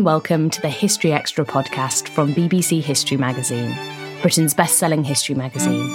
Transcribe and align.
and 0.00 0.06
welcome 0.06 0.48
to 0.48 0.62
the 0.62 0.68
History 0.70 1.12
Extra 1.12 1.44
podcast 1.44 2.08
from 2.08 2.32
BBC 2.32 2.82
History 2.82 3.18
Magazine, 3.18 3.76
Britain's 4.22 4.54
best 4.54 4.78
selling 4.78 5.04
history 5.04 5.34
magazine. 5.34 5.90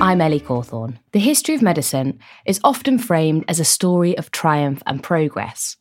I'm 0.00 0.20
Ellie 0.20 0.38
Cawthorne. 0.38 1.00
The 1.10 1.18
history 1.18 1.56
of 1.56 1.62
medicine 1.62 2.20
is 2.46 2.60
often 2.62 3.00
framed 3.00 3.44
as 3.48 3.58
a 3.58 3.64
story 3.64 4.16
of 4.16 4.30
triumph 4.30 4.80
and 4.86 5.02
progress. 5.02 5.76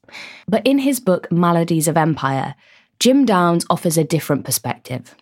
But 0.47 0.65
in 0.65 0.79
his 0.79 0.99
book 0.99 1.31
Maladies 1.31 1.87
of 1.87 1.95
Empire, 1.95 2.55
Jim 2.99 3.23
Downs 3.23 3.67
offers 3.69 3.99
a 3.99 4.03
different 4.03 4.45
perspective 4.45 5.13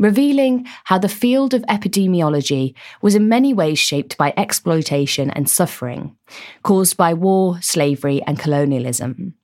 revealing 0.00 0.66
how 0.84 0.98
the 0.98 1.08
field 1.08 1.54
of 1.54 1.62
epidemiology 1.62 2.74
was 3.02 3.14
in 3.14 3.28
many 3.28 3.54
ways 3.54 3.78
shaped 3.78 4.16
by 4.16 4.34
exploitation 4.36 5.30
and 5.30 5.48
suffering 5.48 6.16
caused 6.62 6.96
by 6.96 7.12
war, 7.12 7.60
slavery, 7.60 8.22
and 8.26 8.38
colonialism. 8.38 9.34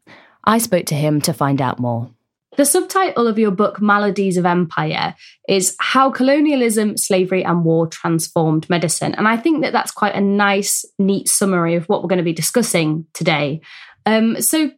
I 0.44 0.58
spoke 0.58 0.86
to 0.86 0.94
him 0.94 1.20
to 1.22 1.32
find 1.32 1.60
out 1.60 1.78
more. 1.78 2.10
The 2.56 2.64
subtitle 2.64 3.26
of 3.26 3.38
your 3.38 3.50
book, 3.50 3.82
Maladies 3.82 4.38
of 4.38 4.46
Empire, 4.46 5.14
is 5.46 5.76
How 5.78 6.10
Colonialism, 6.10 6.96
Slavery, 6.96 7.44
and 7.44 7.64
War 7.64 7.86
Transformed 7.86 8.70
Medicine. 8.70 9.14
And 9.14 9.28
I 9.28 9.36
think 9.36 9.62
that 9.62 9.74
that's 9.74 9.90
quite 9.90 10.14
a 10.14 10.22
nice, 10.22 10.84
neat 10.98 11.28
summary 11.28 11.74
of 11.74 11.84
what 11.86 12.02
we're 12.02 12.08
going 12.08 12.18
to 12.18 12.24
be 12.24 12.32
discussing 12.32 13.06
today. 13.12 13.60
Um, 14.06 14.40
so, 14.40 14.70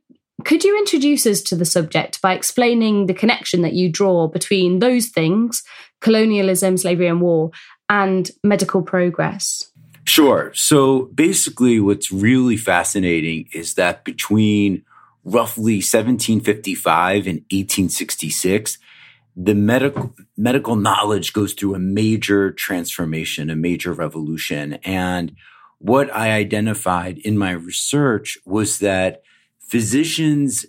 could 0.45 0.65
you 0.65 0.79
introduce 0.79 1.27
us 1.27 1.43
to 1.43 1.57
the 1.57 1.65
subject 1.65 2.23
by 2.23 2.33
explaining 2.33 3.07
the 3.07 3.15
connection 3.15 3.63
that 3.63 3.73
you 3.73 3.91
draw 3.91 4.29
between 4.29 4.79
those 4.79 5.09
things, 5.09 5.63
colonialism, 6.01 6.77
slavery, 6.77 7.09
and 7.09 7.21
war, 7.21 7.51
and 7.89 8.31
medical 8.45 8.83
progress? 8.83 9.73
Sure. 10.05 10.53
So 10.55 11.11
basically, 11.15 11.81
what's 11.81 12.11
really 12.11 12.57
fascinating 12.57 13.49
is 13.53 13.75
that 13.75 14.05
between 14.05 14.85
roughly 15.25 15.77
1755 15.77 17.27
and 17.27 17.41
1866, 17.51 18.79
the 19.37 19.55
medical 19.55 20.15
medical 20.37 20.77
knowledge 20.77 21.33
goes 21.33 21.53
through 21.53 21.75
a 21.75 21.79
major 21.79 22.51
transformation, 22.53 23.51
a 23.51 23.57
major 23.57 23.93
revolution. 23.93 24.75
And 24.85 25.37
what 25.79 26.15
I 26.15 26.33
identified 26.33 27.19
in 27.19 27.37
my 27.39 27.53
research 27.53 28.39
was 28.45 28.79
that 28.79 29.23
physicians 29.69 30.67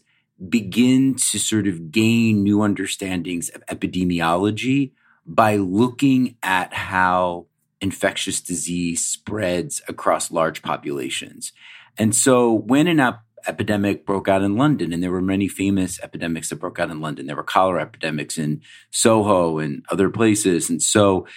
begin 0.47 1.15
to 1.15 1.39
sort 1.39 1.67
of 1.67 1.91
gain 1.91 2.43
new 2.43 2.61
understandings 2.61 3.49
of 3.49 3.65
epidemiology 3.65 4.91
by 5.25 5.55
looking 5.57 6.35
at 6.41 6.73
how 6.73 7.45
infectious 7.81 8.41
disease 8.41 9.05
spreads 9.05 9.81
across 9.88 10.31
large 10.31 10.61
populations. 10.61 11.51
And 11.97 12.15
so 12.15 12.53
when 12.53 12.88
an 12.88 12.99
ep- 12.99 13.23
epidemic 13.47 14.05
broke 14.05 14.27
out 14.27 14.41
in 14.41 14.57
London, 14.57 14.91
and 14.91 15.01
there 15.01 15.11
were 15.11 15.21
many 15.21 15.47
famous 15.47 15.99
epidemics 16.01 16.49
that 16.49 16.57
broke 16.59 16.79
out 16.79 16.91
in 16.91 17.01
London, 17.01 17.25
there 17.25 17.35
were 17.35 17.43
cholera 17.43 17.81
epidemics 17.81 18.38
in 18.38 18.61
Soho 18.91 19.59
and 19.59 19.85
other 19.89 20.09
places. 20.09 20.69
And 20.69 20.81
so 20.81 21.27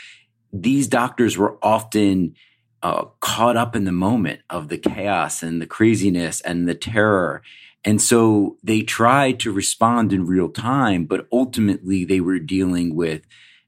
these 0.52 0.88
doctors 0.88 1.36
were 1.38 1.58
often 1.62 2.34
uh, 2.82 3.04
caught 3.20 3.56
up 3.56 3.76
in 3.76 3.84
the 3.84 3.92
moment 3.92 4.40
of 4.50 4.68
the 4.68 4.78
chaos 4.78 5.42
and 5.42 5.62
the 5.62 5.66
craziness 5.66 6.40
and 6.40 6.68
the 6.68 6.74
terror. 6.74 7.42
And 7.84 8.00
so 8.00 8.56
they 8.62 8.82
tried 8.82 9.40
to 9.40 9.52
respond 9.52 10.12
in 10.12 10.26
real 10.26 10.48
time, 10.48 11.04
but 11.04 11.26
ultimately 11.32 12.04
they 12.04 12.20
were 12.20 12.38
dealing 12.38 12.94
with 12.94 13.22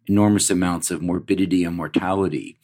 enormous 0.07 0.51
amounts 0.51 0.91
of 0.91 1.03
morbidity 1.03 1.65
and 1.65 1.77
mortality. 1.77 2.59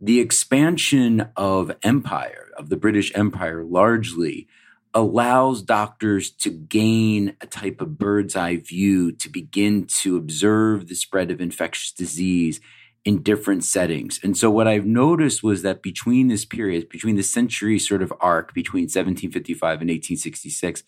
The 0.00 0.20
expansion 0.20 1.28
of 1.36 1.76
empire, 1.82 2.50
of 2.56 2.68
the 2.68 2.76
British 2.76 3.12
Empire 3.14 3.64
largely, 3.64 4.48
allows 4.94 5.62
doctors 5.62 6.30
to 6.30 6.50
gain 6.50 7.36
a 7.40 7.46
type 7.46 7.80
of 7.80 7.98
bird's 7.98 8.34
eye 8.34 8.56
view 8.56 9.12
to 9.12 9.28
begin 9.28 9.86
to 9.86 10.16
observe 10.16 10.88
the 10.88 10.94
spread 10.94 11.30
of 11.30 11.40
infectious 11.40 11.92
disease 11.92 12.60
in 13.06 13.22
different 13.22 13.62
settings. 13.64 14.18
And 14.24 14.36
so 14.36 14.50
what 14.50 14.66
I've 14.66 14.84
noticed 14.84 15.40
was 15.40 15.62
that 15.62 15.80
between 15.80 16.26
this 16.26 16.44
period, 16.44 16.88
between 16.88 17.14
the 17.14 17.22
century 17.22 17.78
sort 17.78 18.02
of 18.02 18.12
arc 18.20 18.52
between 18.52 18.82
1755 18.82 19.62
and 19.80 19.88
1866, 19.88 20.82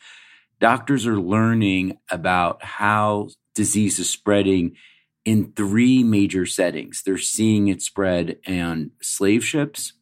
doctors 0.59 1.07
are 1.07 1.21
learning 1.21 1.97
about 2.11 2.63
how 2.65 3.29
disease 3.55 4.01
is 4.01 4.11
spreading 4.11 4.75
in 5.25 5.53
three 5.53 6.03
major 6.03 6.45
settings. 6.45 7.03
They're 7.07 7.19
seeing 7.19 7.69
it 7.69 7.83
spread 7.83 8.39
on 8.49 8.91
slave 9.01 9.45
ships, 9.45 9.93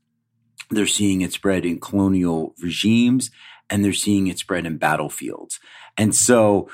they're 0.70 0.86
seeing 0.86 1.20
it 1.20 1.34
spread 1.34 1.66
in 1.66 1.78
colonial 1.78 2.54
regimes, 2.62 3.30
and 3.68 3.84
they're 3.84 3.92
seeing 3.92 4.26
it 4.26 4.38
spread 4.38 4.64
in 4.64 4.78
battlefields. 4.78 5.60
And 5.98 6.14
so 6.14 6.70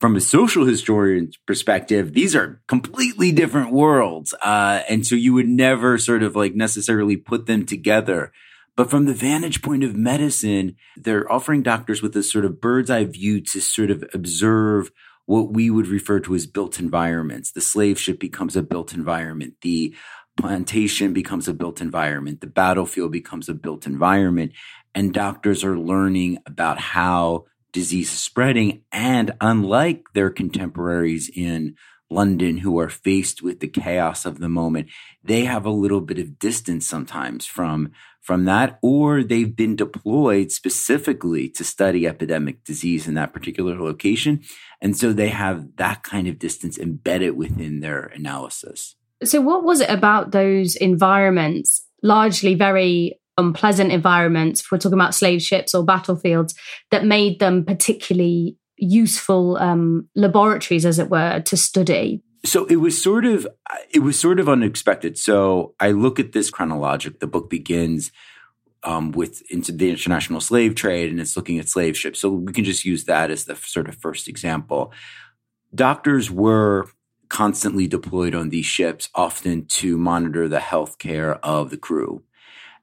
from 0.00 0.16
a 0.16 0.20
social 0.20 0.66
historian's 0.66 1.36
perspective, 1.46 2.12
these 2.12 2.36
are 2.36 2.60
completely 2.68 3.32
different 3.32 3.72
worlds. 3.72 4.34
Uh, 4.42 4.82
and 4.88 5.06
so 5.06 5.14
you 5.14 5.32
would 5.32 5.48
never 5.48 5.96
sort 5.96 6.22
of 6.22 6.36
like 6.36 6.54
necessarily 6.54 7.16
put 7.16 7.46
them 7.46 7.64
together. 7.64 8.32
But 8.76 8.90
from 8.90 9.06
the 9.06 9.14
vantage 9.14 9.62
point 9.62 9.84
of 9.84 9.96
medicine, 9.96 10.76
they're 10.96 11.30
offering 11.32 11.62
doctors 11.62 12.02
with 12.02 12.12
this 12.12 12.30
sort 12.30 12.44
of 12.44 12.60
bird's 12.60 12.90
eye 12.90 13.04
view 13.04 13.40
to 13.40 13.60
sort 13.60 13.90
of 13.90 14.04
observe 14.12 14.90
what 15.24 15.50
we 15.52 15.70
would 15.70 15.88
refer 15.88 16.20
to 16.20 16.34
as 16.34 16.46
built 16.46 16.78
environments. 16.78 17.50
The 17.50 17.62
slave 17.62 17.98
ship 17.98 18.20
becomes 18.20 18.54
a 18.54 18.62
built 18.62 18.92
environment. 18.92 19.54
The 19.62 19.94
plantation 20.36 21.14
becomes 21.14 21.48
a 21.48 21.54
built 21.54 21.80
environment. 21.80 22.42
The 22.42 22.46
battlefield 22.46 23.12
becomes 23.12 23.48
a 23.48 23.54
built 23.54 23.86
environment. 23.86 24.52
And 24.94 25.12
doctors 25.12 25.64
are 25.64 25.78
learning 25.78 26.38
about 26.46 26.78
how 26.78 27.46
disease 27.76 28.10
is 28.10 28.18
spreading. 28.18 28.82
And 28.90 29.32
unlike 29.38 30.06
their 30.14 30.30
contemporaries 30.30 31.30
in 31.36 31.76
London 32.08 32.58
who 32.58 32.78
are 32.78 32.88
faced 32.88 33.42
with 33.42 33.60
the 33.60 33.68
chaos 33.68 34.24
of 34.24 34.38
the 34.38 34.48
moment, 34.48 34.88
they 35.22 35.44
have 35.44 35.66
a 35.66 35.70
little 35.70 36.00
bit 36.00 36.18
of 36.18 36.38
distance 36.38 36.86
sometimes 36.86 37.44
from, 37.44 37.92
from 38.22 38.46
that, 38.46 38.78
or 38.82 39.22
they've 39.22 39.54
been 39.54 39.76
deployed 39.76 40.50
specifically 40.52 41.50
to 41.50 41.64
study 41.64 42.06
epidemic 42.06 42.64
disease 42.64 43.06
in 43.06 43.12
that 43.14 43.34
particular 43.34 43.78
location. 43.78 44.40
And 44.80 44.96
so 44.96 45.12
they 45.12 45.28
have 45.28 45.76
that 45.76 46.02
kind 46.02 46.28
of 46.28 46.38
distance 46.38 46.78
embedded 46.78 47.36
within 47.36 47.80
their 47.80 48.04
analysis. 48.06 48.96
So, 49.22 49.42
what 49.42 49.64
was 49.64 49.80
it 49.80 49.90
about 49.90 50.32
those 50.32 50.76
environments, 50.76 51.86
largely 52.02 52.54
very 52.54 53.18
unpleasant 53.38 53.92
environments, 53.92 54.60
if 54.60 54.70
we're 54.70 54.78
talking 54.78 54.98
about 54.98 55.14
slave 55.14 55.42
ships 55.42 55.74
or 55.74 55.84
battlefields, 55.84 56.54
that 56.90 57.04
made 57.04 57.38
them 57.38 57.64
particularly 57.64 58.56
useful 58.76 59.56
um, 59.58 60.08
laboratories, 60.14 60.84
as 60.86 60.98
it 60.98 61.10
were, 61.10 61.40
to 61.40 61.56
study? 61.56 62.22
So 62.44 62.66
it 62.66 62.76
was 62.76 63.00
sort 63.00 63.24
of 63.24 63.46
it 63.90 64.00
was 64.00 64.18
sort 64.18 64.38
of 64.38 64.48
unexpected. 64.48 65.18
So 65.18 65.74
I 65.80 65.90
look 65.90 66.20
at 66.20 66.32
this 66.32 66.50
chronologic. 66.50 67.18
The 67.18 67.26
book 67.26 67.50
begins 67.50 68.12
um, 68.84 69.10
with 69.10 69.42
into 69.50 69.72
the 69.72 69.90
international 69.90 70.40
slave 70.40 70.74
trade, 70.74 71.10
and 71.10 71.20
it's 71.20 71.36
looking 71.36 71.58
at 71.58 71.68
slave 71.68 71.96
ships. 71.96 72.20
So 72.20 72.30
we 72.30 72.52
can 72.52 72.64
just 72.64 72.84
use 72.84 73.04
that 73.04 73.30
as 73.30 73.44
the 73.44 73.56
sort 73.56 73.88
of 73.88 73.96
first 73.96 74.28
example. 74.28 74.92
Doctors 75.74 76.30
were 76.30 76.86
constantly 77.28 77.88
deployed 77.88 78.34
on 78.34 78.50
these 78.50 78.66
ships, 78.66 79.08
often 79.14 79.66
to 79.66 79.98
monitor 79.98 80.48
the 80.48 80.60
health 80.60 80.98
care 80.98 81.34
of 81.44 81.70
the 81.70 81.76
crew. 81.76 82.22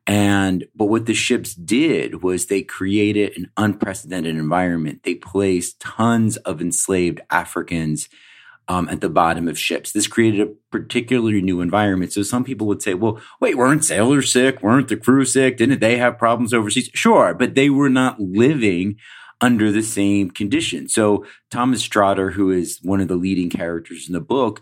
And, 0.05 0.65
but 0.75 0.85
what 0.85 1.05
the 1.05 1.13
ships 1.13 1.55
did 1.55 2.23
was 2.23 2.45
they 2.45 2.61
created 2.61 3.38
an 3.38 3.50
unprecedented 3.55 4.35
environment. 4.35 5.03
They 5.03 5.15
placed 5.15 5.79
tons 5.79 6.35
of 6.38 6.61
enslaved 6.61 7.21
Africans 7.29 8.09
um, 8.67 8.89
at 8.89 9.01
the 9.01 9.09
bottom 9.09 9.47
of 9.47 9.59
ships. 9.59 9.91
This 9.91 10.07
created 10.07 10.41
a 10.41 10.51
particularly 10.71 11.41
new 11.41 11.61
environment. 11.61 12.13
So 12.13 12.23
some 12.23 12.44
people 12.44 12.67
would 12.67 12.81
say, 12.81 12.94
well, 12.94 13.21
wait, 13.39 13.57
weren't 13.57 13.85
sailors 13.85 14.31
sick? 14.31 14.61
Weren't 14.61 14.88
the 14.89 14.97
crew 14.97 15.25
sick? 15.25 15.57
Didn't 15.57 15.79
they 15.79 15.97
have 15.97 16.17
problems 16.17 16.53
overseas? 16.53 16.89
Sure, 16.94 17.33
but 17.33 17.56
they 17.56 17.69
were 17.69 17.89
not 17.89 18.19
living 18.19 18.97
under 19.41 19.71
the 19.71 19.83
same 19.83 20.31
conditions. 20.31 20.94
So 20.94 21.25
Thomas 21.51 21.83
Trotter, 21.83 22.31
who 22.31 22.51
is 22.51 22.79
one 22.81 23.01
of 23.01 23.09
the 23.09 23.15
leading 23.15 23.49
characters 23.49 24.07
in 24.07 24.13
the 24.13 24.21
book, 24.21 24.61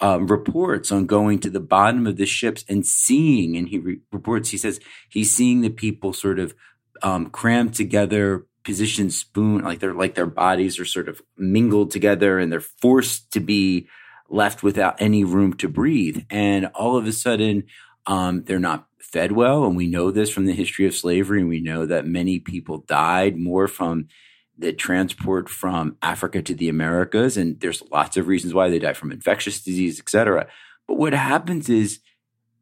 um, 0.00 0.26
reports 0.26 0.92
on 0.92 1.06
going 1.06 1.38
to 1.40 1.50
the 1.50 1.60
bottom 1.60 2.06
of 2.06 2.16
the 2.16 2.26
ships 2.26 2.64
and 2.68 2.86
seeing, 2.86 3.56
and 3.56 3.68
he 3.68 3.78
re- 3.78 4.00
reports, 4.12 4.50
he 4.50 4.58
says 4.58 4.80
he's 5.08 5.34
seeing 5.34 5.60
the 5.60 5.70
people 5.70 6.12
sort 6.12 6.38
of 6.38 6.54
um, 7.02 7.30
crammed 7.30 7.74
together, 7.74 8.46
positioned 8.64 9.12
spoon, 9.12 9.62
like 9.62 9.78
they're 9.78 9.94
like 9.94 10.14
their 10.14 10.26
bodies 10.26 10.78
are 10.78 10.84
sort 10.84 11.08
of 11.08 11.22
mingled 11.36 11.90
together 11.90 12.38
and 12.38 12.50
they're 12.50 12.60
forced 12.60 13.30
to 13.32 13.40
be 13.40 13.88
left 14.28 14.62
without 14.62 15.00
any 15.00 15.24
room 15.24 15.54
to 15.54 15.68
breathe. 15.68 16.24
And 16.30 16.66
all 16.74 16.96
of 16.96 17.06
a 17.06 17.12
sudden, 17.12 17.64
um, 18.06 18.42
they're 18.44 18.58
not 18.58 18.86
fed 19.00 19.32
well. 19.32 19.64
And 19.64 19.76
we 19.76 19.86
know 19.86 20.10
this 20.10 20.30
from 20.30 20.46
the 20.46 20.52
history 20.52 20.86
of 20.86 20.94
slavery. 20.94 21.40
And 21.40 21.48
we 21.48 21.60
know 21.60 21.86
that 21.86 22.06
many 22.06 22.38
people 22.38 22.78
died 22.78 23.36
more 23.38 23.68
from 23.68 24.08
the 24.58 24.72
transport 24.72 25.48
from 25.48 25.96
Africa 26.02 26.42
to 26.42 26.54
the 26.54 26.68
Americas. 26.68 27.36
And 27.36 27.60
there's 27.60 27.82
lots 27.90 28.16
of 28.16 28.26
reasons 28.26 28.54
why 28.54 28.68
they 28.68 28.78
die 28.78 28.94
from 28.94 29.12
infectious 29.12 29.62
disease, 29.62 30.00
et 30.00 30.08
cetera. 30.08 30.46
But 30.88 30.98
what 30.98 31.12
happens 31.12 31.68
is 31.68 32.00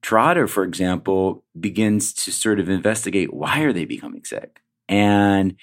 Trotter, 0.03 0.47
for 0.47 0.65
example, 0.65 1.45
begins 1.59 2.13
to 2.13 2.33
sort 2.33 2.61
of 2.61 2.69
investigate 2.69 3.33
why 3.33 3.61
are 3.61 3.73
they 3.73 3.85
becoming 3.85 4.25
sick? 4.25 4.61
And 4.89 5.57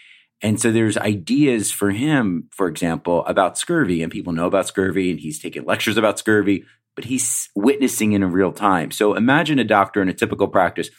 and 0.43 0.59
so 0.59 0.71
there's 0.71 0.97
ideas 0.97 1.71
for 1.71 1.91
him, 1.91 2.49
for 2.51 2.67
example, 2.67 3.23
about 3.27 3.59
scurvy, 3.59 4.01
and 4.01 4.11
people 4.11 4.33
know 4.33 4.47
about 4.47 4.67
scurvy, 4.67 5.11
and 5.11 5.19
he's 5.19 5.39
taking 5.39 5.65
lectures 5.65 5.97
about 5.97 6.17
scurvy 6.17 6.65
but 6.95 7.05
he's 7.05 7.49
witnessing 7.55 8.13
in 8.13 8.23
real 8.31 8.51
time. 8.51 8.91
So 8.91 9.13
imagine 9.13 9.59
a 9.59 9.63
doctor 9.63 10.01
in 10.01 10.09
a 10.09 10.13
typical 10.13 10.47
practice. 10.47 10.89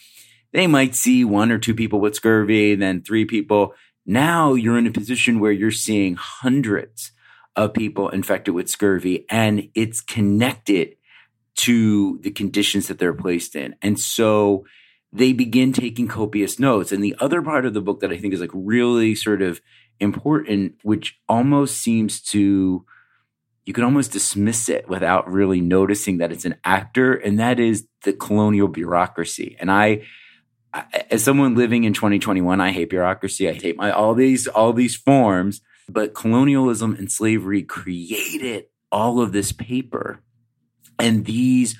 They 0.52 0.66
might 0.66 0.94
see 0.94 1.24
one 1.24 1.50
or 1.50 1.58
two 1.58 1.74
people 1.74 2.00
with 2.00 2.14
scurvy, 2.14 2.74
then 2.74 3.02
three 3.02 3.24
people. 3.24 3.74
Now 4.04 4.54
you're 4.54 4.78
in 4.78 4.86
a 4.86 4.92
position 4.92 5.40
where 5.40 5.52
you're 5.52 5.70
seeing 5.70 6.16
hundreds 6.16 7.12
of 7.54 7.74
people 7.74 8.08
infected 8.08 8.54
with 8.54 8.68
scurvy 8.68 9.26
and 9.30 9.68
it's 9.74 10.00
connected 10.00 10.96
to 11.54 12.18
the 12.22 12.30
conditions 12.30 12.88
that 12.88 12.98
they're 12.98 13.12
placed 13.12 13.54
in. 13.54 13.76
And 13.82 14.00
so 14.00 14.64
they 15.12 15.32
begin 15.32 15.72
taking 15.72 16.08
copious 16.08 16.58
notes. 16.58 16.92
And 16.92 17.04
the 17.04 17.14
other 17.20 17.42
part 17.42 17.66
of 17.66 17.74
the 17.74 17.82
book 17.82 18.00
that 18.00 18.10
I 18.10 18.16
think 18.16 18.32
is 18.32 18.40
like 18.40 18.50
really 18.54 19.14
sort 19.14 19.42
of 19.42 19.60
important, 20.00 20.76
which 20.82 21.20
almost 21.28 21.76
seems 21.76 22.20
to 22.22 22.84
you 23.64 23.72
can 23.72 23.84
almost 23.84 24.12
dismiss 24.12 24.68
it 24.68 24.88
without 24.88 25.30
really 25.30 25.60
noticing 25.60 26.18
that 26.18 26.32
it's 26.32 26.44
an 26.44 26.56
actor, 26.64 27.14
and 27.14 27.38
that 27.38 27.60
is 27.60 27.86
the 28.02 28.12
colonial 28.12 28.66
bureaucracy. 28.66 29.56
And 29.60 29.70
I, 29.70 30.02
as 31.10 31.22
someone 31.22 31.54
living 31.54 31.84
in 31.84 31.92
2021, 31.92 32.60
I 32.60 32.72
hate 32.72 32.90
bureaucracy. 32.90 33.48
I 33.48 33.52
hate 33.52 33.76
my 33.76 33.90
all 33.90 34.14
these 34.14 34.46
all 34.46 34.72
these 34.72 34.96
forms. 34.96 35.60
But 35.88 36.14
colonialism 36.14 36.94
and 36.94 37.10
slavery 37.10 37.62
created 37.62 38.66
all 38.90 39.20
of 39.20 39.32
this 39.32 39.52
paper, 39.52 40.20
and 40.98 41.24
these 41.24 41.76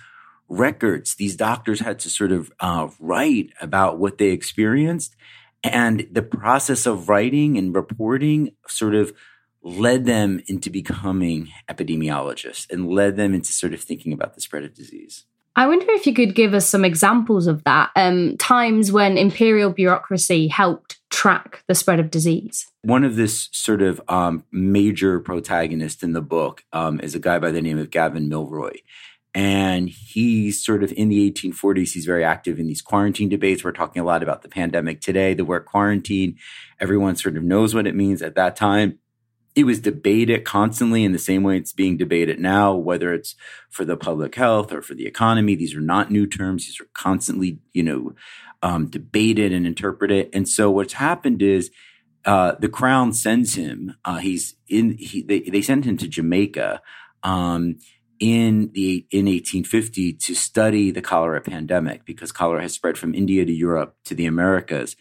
records. 0.48 1.14
These 1.14 1.36
doctors 1.36 1.80
had 1.80 1.98
to 2.00 2.10
sort 2.10 2.32
of 2.32 2.52
uh, 2.60 2.88
write 2.98 3.50
about 3.60 3.98
what 3.98 4.18
they 4.18 4.30
experienced, 4.30 5.14
and 5.62 6.06
the 6.10 6.22
process 6.22 6.84
of 6.84 7.08
writing 7.08 7.56
and 7.56 7.74
reporting 7.74 8.54
sort 8.66 8.94
of 8.94 9.12
led 9.62 10.04
them 10.04 10.42
into 10.48 10.68
becoming 10.68 11.48
epidemiologists 11.68 12.70
and 12.70 12.90
led 12.90 13.16
them 13.16 13.32
into 13.32 13.52
sort 13.52 13.72
of 13.72 13.80
thinking 13.80 14.12
about 14.12 14.34
the 14.34 14.40
spread 14.40 14.64
of 14.64 14.74
disease. 14.74 15.24
I 15.54 15.66
wonder 15.66 15.86
if 15.90 16.06
you 16.06 16.14
could 16.14 16.34
give 16.34 16.54
us 16.54 16.68
some 16.68 16.84
examples 16.84 17.46
of 17.46 17.62
that, 17.64 17.90
um, 17.94 18.36
times 18.38 18.90
when 18.90 19.18
imperial 19.18 19.70
bureaucracy 19.70 20.48
helped 20.48 20.98
track 21.10 21.62
the 21.68 21.74
spread 21.74 22.00
of 22.00 22.10
disease. 22.10 22.66
One 22.82 23.04
of 23.04 23.16
this 23.16 23.50
sort 23.52 23.82
of 23.82 24.00
um, 24.08 24.44
major 24.50 25.20
protagonist 25.20 26.02
in 26.02 26.14
the 26.14 26.22
book 26.22 26.64
um, 26.72 27.00
is 27.00 27.14
a 27.14 27.18
guy 27.18 27.38
by 27.38 27.50
the 27.50 27.60
name 27.60 27.78
of 27.78 27.90
Gavin 27.90 28.28
Milroy. 28.28 28.78
And 29.34 29.88
he's 29.88 30.62
sort 30.62 30.82
of 30.82 30.92
in 30.92 31.08
the 31.08 31.30
1840s, 31.30 31.92
he's 31.92 32.04
very 32.04 32.24
active 32.24 32.58
in 32.58 32.66
these 32.66 32.82
quarantine 32.82 33.30
debates. 33.30 33.64
We're 33.64 33.72
talking 33.72 34.00
a 34.00 34.04
lot 34.04 34.22
about 34.22 34.42
the 34.42 34.48
pandemic 34.48 35.00
today, 35.00 35.32
the 35.32 35.44
word 35.44 35.64
quarantine. 35.64 36.36
Everyone 36.80 37.16
sort 37.16 37.36
of 37.36 37.42
knows 37.42 37.74
what 37.74 37.86
it 37.86 37.94
means 37.94 38.20
at 38.20 38.34
that 38.34 38.56
time 38.56 38.98
it 39.54 39.64
was 39.64 39.80
debated 39.80 40.44
constantly 40.44 41.04
in 41.04 41.12
the 41.12 41.18
same 41.18 41.42
way 41.42 41.56
it's 41.56 41.72
being 41.72 41.96
debated 41.96 42.40
now, 42.40 42.74
whether 42.74 43.12
it's 43.12 43.34
for 43.70 43.84
the 43.84 43.96
public 43.96 44.34
health 44.34 44.72
or 44.72 44.80
for 44.80 44.94
the 44.94 45.06
economy. 45.06 45.54
These 45.54 45.74
are 45.74 45.80
not 45.80 46.10
new 46.10 46.26
terms. 46.26 46.66
These 46.66 46.80
are 46.80 46.88
constantly, 46.94 47.58
you 47.72 47.82
know, 47.82 48.14
um, 48.62 48.86
debated 48.86 49.52
and 49.52 49.66
interpreted. 49.66 50.30
And 50.32 50.48
so 50.48 50.70
what's 50.70 50.94
happened 50.94 51.42
is 51.42 51.70
uh, 52.24 52.54
the 52.60 52.68
crown 52.68 53.12
sends 53.12 53.54
him. 53.54 53.94
Uh, 54.04 54.18
he's 54.18 54.54
in. 54.68 54.96
He, 54.98 55.22
they, 55.22 55.40
they 55.40 55.62
send 55.62 55.84
him 55.84 55.96
to 55.98 56.08
Jamaica 56.08 56.80
um, 57.22 57.78
in 58.20 58.70
the 58.72 59.06
in 59.10 59.26
1850 59.26 60.12
to 60.14 60.34
study 60.34 60.90
the 60.90 61.02
cholera 61.02 61.40
pandemic 61.40 62.04
because 62.04 62.30
cholera 62.30 62.62
has 62.62 62.72
spread 62.72 62.96
from 62.96 63.14
India 63.14 63.44
to 63.44 63.52
Europe 63.52 63.96
to 64.04 64.14
the 64.14 64.26
Americas. 64.26 64.96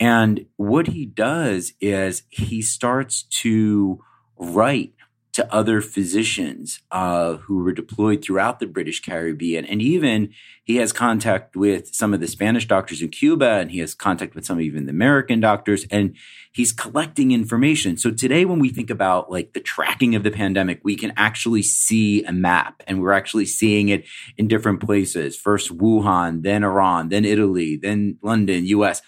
And 0.00 0.46
what 0.56 0.88
he 0.88 1.06
does 1.06 1.72
is 1.80 2.24
he 2.30 2.62
starts 2.62 3.22
to 3.42 4.00
write 4.36 4.94
to 5.34 5.52
other 5.52 5.80
physicians 5.80 6.80
uh, 6.92 7.34
who 7.38 7.56
were 7.64 7.72
deployed 7.72 8.22
throughout 8.22 8.60
the 8.60 8.68
British 8.68 9.02
Caribbean. 9.02 9.64
And 9.64 9.82
even 9.82 10.30
he 10.62 10.76
has 10.76 10.92
contact 10.92 11.56
with 11.56 11.92
some 11.92 12.14
of 12.14 12.20
the 12.20 12.28
Spanish 12.28 12.68
doctors 12.68 13.02
in 13.02 13.08
Cuba, 13.08 13.54
and 13.54 13.72
he 13.72 13.80
has 13.80 13.96
contact 13.96 14.36
with 14.36 14.46
some 14.46 14.58
of 14.58 14.62
even 14.62 14.86
the 14.86 14.90
American 14.90 15.40
doctors, 15.40 15.86
and 15.90 16.14
he's 16.52 16.72
collecting 16.72 17.32
information. 17.32 17.96
So 17.96 18.12
today, 18.12 18.44
when 18.44 18.60
we 18.60 18.68
think 18.68 18.90
about 18.90 19.28
like 19.28 19.54
the 19.54 19.60
tracking 19.60 20.14
of 20.14 20.22
the 20.22 20.30
pandemic, 20.30 20.80
we 20.84 20.94
can 20.94 21.12
actually 21.16 21.62
see 21.62 22.22
a 22.22 22.32
map, 22.32 22.84
and 22.86 23.02
we're 23.02 23.10
actually 23.10 23.46
seeing 23.46 23.88
it 23.88 24.04
in 24.38 24.46
different 24.46 24.78
places. 24.80 25.36
First 25.36 25.76
Wuhan, 25.76 26.44
then 26.44 26.62
Iran, 26.62 27.08
then 27.08 27.24
Italy, 27.24 27.76
then 27.76 28.18
London, 28.22 28.66
US 28.66 29.02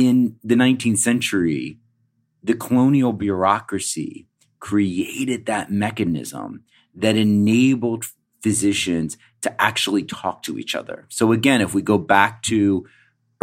in 0.00 0.36
the 0.42 0.54
19th 0.54 0.98
century, 0.98 1.78
the 2.42 2.54
colonial 2.54 3.12
bureaucracy 3.12 4.26
created 4.58 5.44
that 5.44 5.70
mechanism 5.70 6.64
that 6.94 7.16
enabled 7.16 8.06
physicians 8.42 9.18
to 9.42 9.60
actually 9.60 10.02
talk 10.02 10.42
to 10.42 10.58
each 10.58 10.74
other. 10.74 11.06
So 11.10 11.32
again, 11.32 11.60
if 11.60 11.74
we 11.74 11.82
go 11.82 11.98
back 11.98 12.42
to 12.44 12.86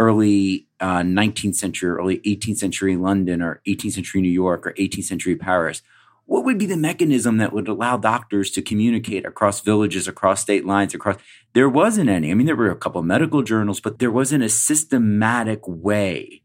early 0.00 0.66
uh, 0.80 1.02
19th 1.02 1.54
century, 1.54 1.90
early 1.90 2.18
18th 2.18 2.58
century 2.58 2.96
London 2.96 3.40
or 3.40 3.60
18th 3.66 3.92
century 3.92 4.20
New 4.20 4.28
York 4.28 4.66
or 4.66 4.72
18th 4.72 5.04
century 5.04 5.36
Paris, 5.36 5.80
what 6.26 6.44
would 6.44 6.58
be 6.58 6.66
the 6.66 6.76
mechanism 6.76 7.38
that 7.38 7.52
would 7.52 7.68
allow 7.68 7.96
doctors 7.96 8.50
to 8.50 8.62
communicate 8.62 9.24
across 9.24 9.60
villages, 9.60 10.06
across 10.06 10.42
state 10.42 10.66
lines, 10.66 10.92
across? 10.92 11.16
There 11.54 11.70
wasn't 11.70 12.10
any. 12.10 12.30
I 12.30 12.34
mean, 12.34 12.46
there 12.46 12.54
were 12.54 12.70
a 12.70 12.76
couple 12.76 13.02
medical 13.02 13.42
journals, 13.42 13.80
but 13.80 13.98
there 13.98 14.10
wasn't 14.10 14.44
a 14.44 14.50
systematic 14.50 15.60
way 15.66 16.42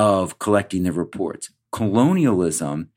of 0.00 0.38
collecting 0.38 0.84
the 0.84 0.92
reports. 0.92 1.50
Colonialism 1.72 2.88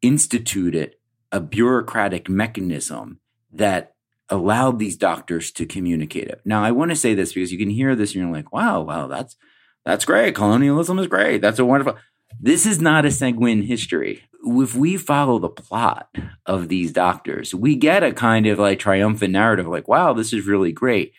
instituted 0.00 0.96
a 1.30 1.40
bureaucratic 1.40 2.26
mechanism 2.30 3.20
that 3.52 3.94
allowed 4.30 4.78
these 4.78 4.96
doctors 4.96 5.50
to 5.52 5.66
communicate 5.66 6.26
it. 6.26 6.40
Now, 6.46 6.64
I 6.64 6.70
want 6.70 6.90
to 6.90 6.96
say 6.96 7.12
this 7.12 7.34
because 7.34 7.52
you 7.52 7.58
can 7.58 7.68
hear 7.68 7.94
this 7.94 8.14
and 8.14 8.22
you're 8.22 8.32
like, 8.32 8.50
wow, 8.50 8.80
wow, 8.80 9.08
that's 9.08 9.36
that's 9.84 10.06
great. 10.06 10.34
Colonialism 10.34 10.98
is 10.98 11.06
great. 11.06 11.42
That's 11.42 11.58
a 11.58 11.66
wonderful. 11.66 11.96
This 12.40 12.64
is 12.64 12.80
not 12.80 13.04
a 13.04 13.10
sanguine 13.10 13.62
history. 13.62 14.22
If 14.42 14.74
we 14.74 14.96
follow 14.96 15.38
the 15.38 15.50
plot 15.50 16.08
of 16.46 16.68
these 16.68 16.92
doctors, 16.92 17.54
we 17.54 17.76
get 17.76 18.02
a 18.02 18.12
kind 18.12 18.46
of 18.46 18.58
like 18.58 18.78
triumphant 18.78 19.32
narrative 19.32 19.66
like, 19.66 19.86
wow, 19.86 20.14
this 20.14 20.32
is 20.32 20.46
really 20.46 20.72
great. 20.72 21.12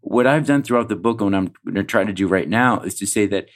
What 0.00 0.28
I've 0.28 0.46
done 0.46 0.62
throughout 0.62 0.88
the 0.88 0.94
book 0.94 1.20
and 1.20 1.32
what 1.32 1.38
I'm 1.38 1.52
going 1.64 1.74
to 1.74 1.82
try 1.82 2.04
to 2.04 2.12
do 2.12 2.28
right 2.28 2.48
now 2.48 2.82
is 2.82 2.94
to 2.96 3.06
say 3.06 3.26
that 3.26 3.48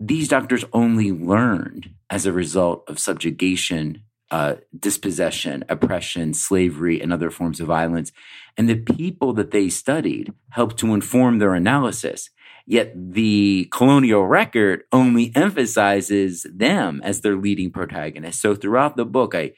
these 0.00 0.28
doctors 0.28 0.64
only 0.72 1.12
learned 1.12 1.90
as 2.10 2.26
a 2.26 2.32
result 2.32 2.84
of 2.88 2.98
subjugation, 2.98 4.02
uh, 4.30 4.56
dispossession, 4.78 5.64
oppression, 5.68 6.34
slavery, 6.34 7.00
and 7.00 7.12
other 7.12 7.30
forms 7.30 7.60
of 7.60 7.66
violence. 7.66 8.12
And 8.56 8.68
the 8.68 8.76
people 8.76 9.32
that 9.34 9.50
they 9.50 9.68
studied 9.68 10.32
helped 10.50 10.78
to 10.78 10.94
inform 10.94 11.38
their 11.38 11.54
analysis. 11.54 12.30
Yet 12.66 12.92
the 12.94 13.68
colonial 13.72 14.26
record 14.26 14.82
only 14.92 15.32
emphasizes 15.34 16.46
them 16.52 17.00
as 17.02 17.22
their 17.22 17.36
leading 17.36 17.70
protagonists. 17.70 18.42
So 18.42 18.54
throughout 18.54 18.96
the 18.96 19.06
book, 19.06 19.34
I 19.34 19.52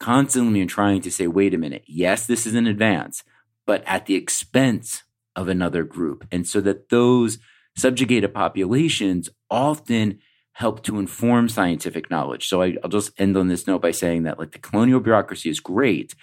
constantly 0.00 0.60
am 0.60 0.66
trying 0.66 1.00
to 1.02 1.10
say, 1.10 1.26
wait 1.26 1.54
a 1.54 1.58
minute, 1.58 1.84
yes, 1.86 2.26
this 2.26 2.44
is 2.44 2.54
an 2.54 2.66
advance, 2.66 3.22
but 3.66 3.84
at 3.86 4.06
the 4.06 4.16
expense 4.16 5.04
of 5.36 5.48
another 5.48 5.84
group. 5.84 6.26
And 6.32 6.46
so 6.46 6.60
that 6.62 6.88
those 6.88 7.38
subjugated 7.76 8.34
populations 8.34 9.28
often 9.50 10.18
help 10.52 10.82
to 10.84 10.98
inform 10.98 11.48
scientific 11.48 12.10
knowledge. 12.10 12.48
So 12.48 12.62
I, 12.62 12.76
will 12.82 12.88
just 12.88 13.12
end 13.18 13.36
on 13.36 13.48
this 13.48 13.66
note 13.66 13.82
by 13.82 13.90
saying 13.90 14.22
that 14.22 14.38
like 14.38 14.52
the 14.52 14.58
colonial 14.58 15.00
bureaucracy 15.00 15.50
is 15.50 15.60
great. 15.60 16.14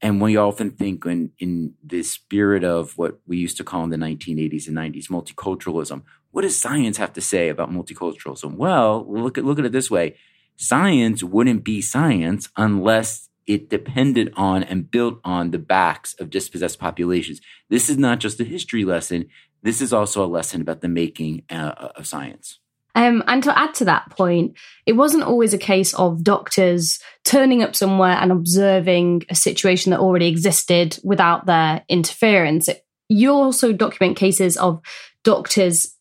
And 0.00 0.20
we 0.20 0.36
often 0.36 0.70
think 0.70 1.04
in, 1.04 1.32
in 1.38 1.74
the 1.84 2.02
spirit 2.02 2.64
of 2.64 2.96
what 2.96 3.18
we 3.26 3.36
used 3.36 3.56
to 3.56 3.64
call 3.64 3.84
in 3.84 3.90
the 3.90 3.96
1980s 3.96 4.68
and 4.68 4.76
90s 4.76 5.08
multiculturalism, 5.08 6.02
what 6.30 6.42
does 6.42 6.56
science 6.56 6.96
have 6.98 7.12
to 7.14 7.20
say 7.20 7.48
about 7.48 7.70
multiculturalism? 7.70 8.56
Well, 8.56 9.04
look 9.08 9.36
at, 9.36 9.44
look 9.44 9.58
at 9.58 9.64
it 9.64 9.72
this 9.72 9.90
way. 9.90 10.16
Science 10.56 11.24
wouldn't 11.24 11.64
be 11.64 11.80
science 11.82 12.48
unless 12.56 13.28
it 13.46 13.68
depended 13.68 14.32
on 14.36 14.62
and 14.62 14.88
built 14.88 15.18
on 15.24 15.50
the 15.50 15.58
backs 15.58 16.14
of 16.20 16.30
dispossessed 16.30 16.78
populations. 16.78 17.40
This 17.68 17.90
is 17.90 17.98
not 17.98 18.20
just 18.20 18.38
a 18.38 18.44
history 18.44 18.84
lesson. 18.84 19.26
This 19.62 19.80
is 19.80 19.92
also 19.92 20.24
a 20.24 20.28
lesson 20.28 20.60
about 20.60 20.80
the 20.80 20.88
making 20.88 21.42
uh, 21.50 21.88
of 21.96 22.06
science. 22.06 22.60
Um, 22.94 23.22
and 23.26 23.42
to 23.44 23.56
add 23.56 23.74
to 23.74 23.84
that 23.86 24.10
point, 24.10 24.56
it 24.86 24.92
wasn't 24.94 25.24
always 25.24 25.54
a 25.54 25.58
case 25.58 25.94
of 25.94 26.24
doctors 26.24 26.98
turning 27.24 27.62
up 27.62 27.76
somewhere 27.76 28.16
and 28.20 28.32
observing 28.32 29.24
a 29.28 29.34
situation 29.34 29.90
that 29.90 30.00
already 30.00 30.26
existed 30.26 30.98
without 31.04 31.46
their 31.46 31.84
interference. 31.88 32.68
You 33.08 33.32
also 33.32 33.72
document 33.72 34.16
cases 34.16 34.56
of 34.56 34.80
doctors 35.24 35.94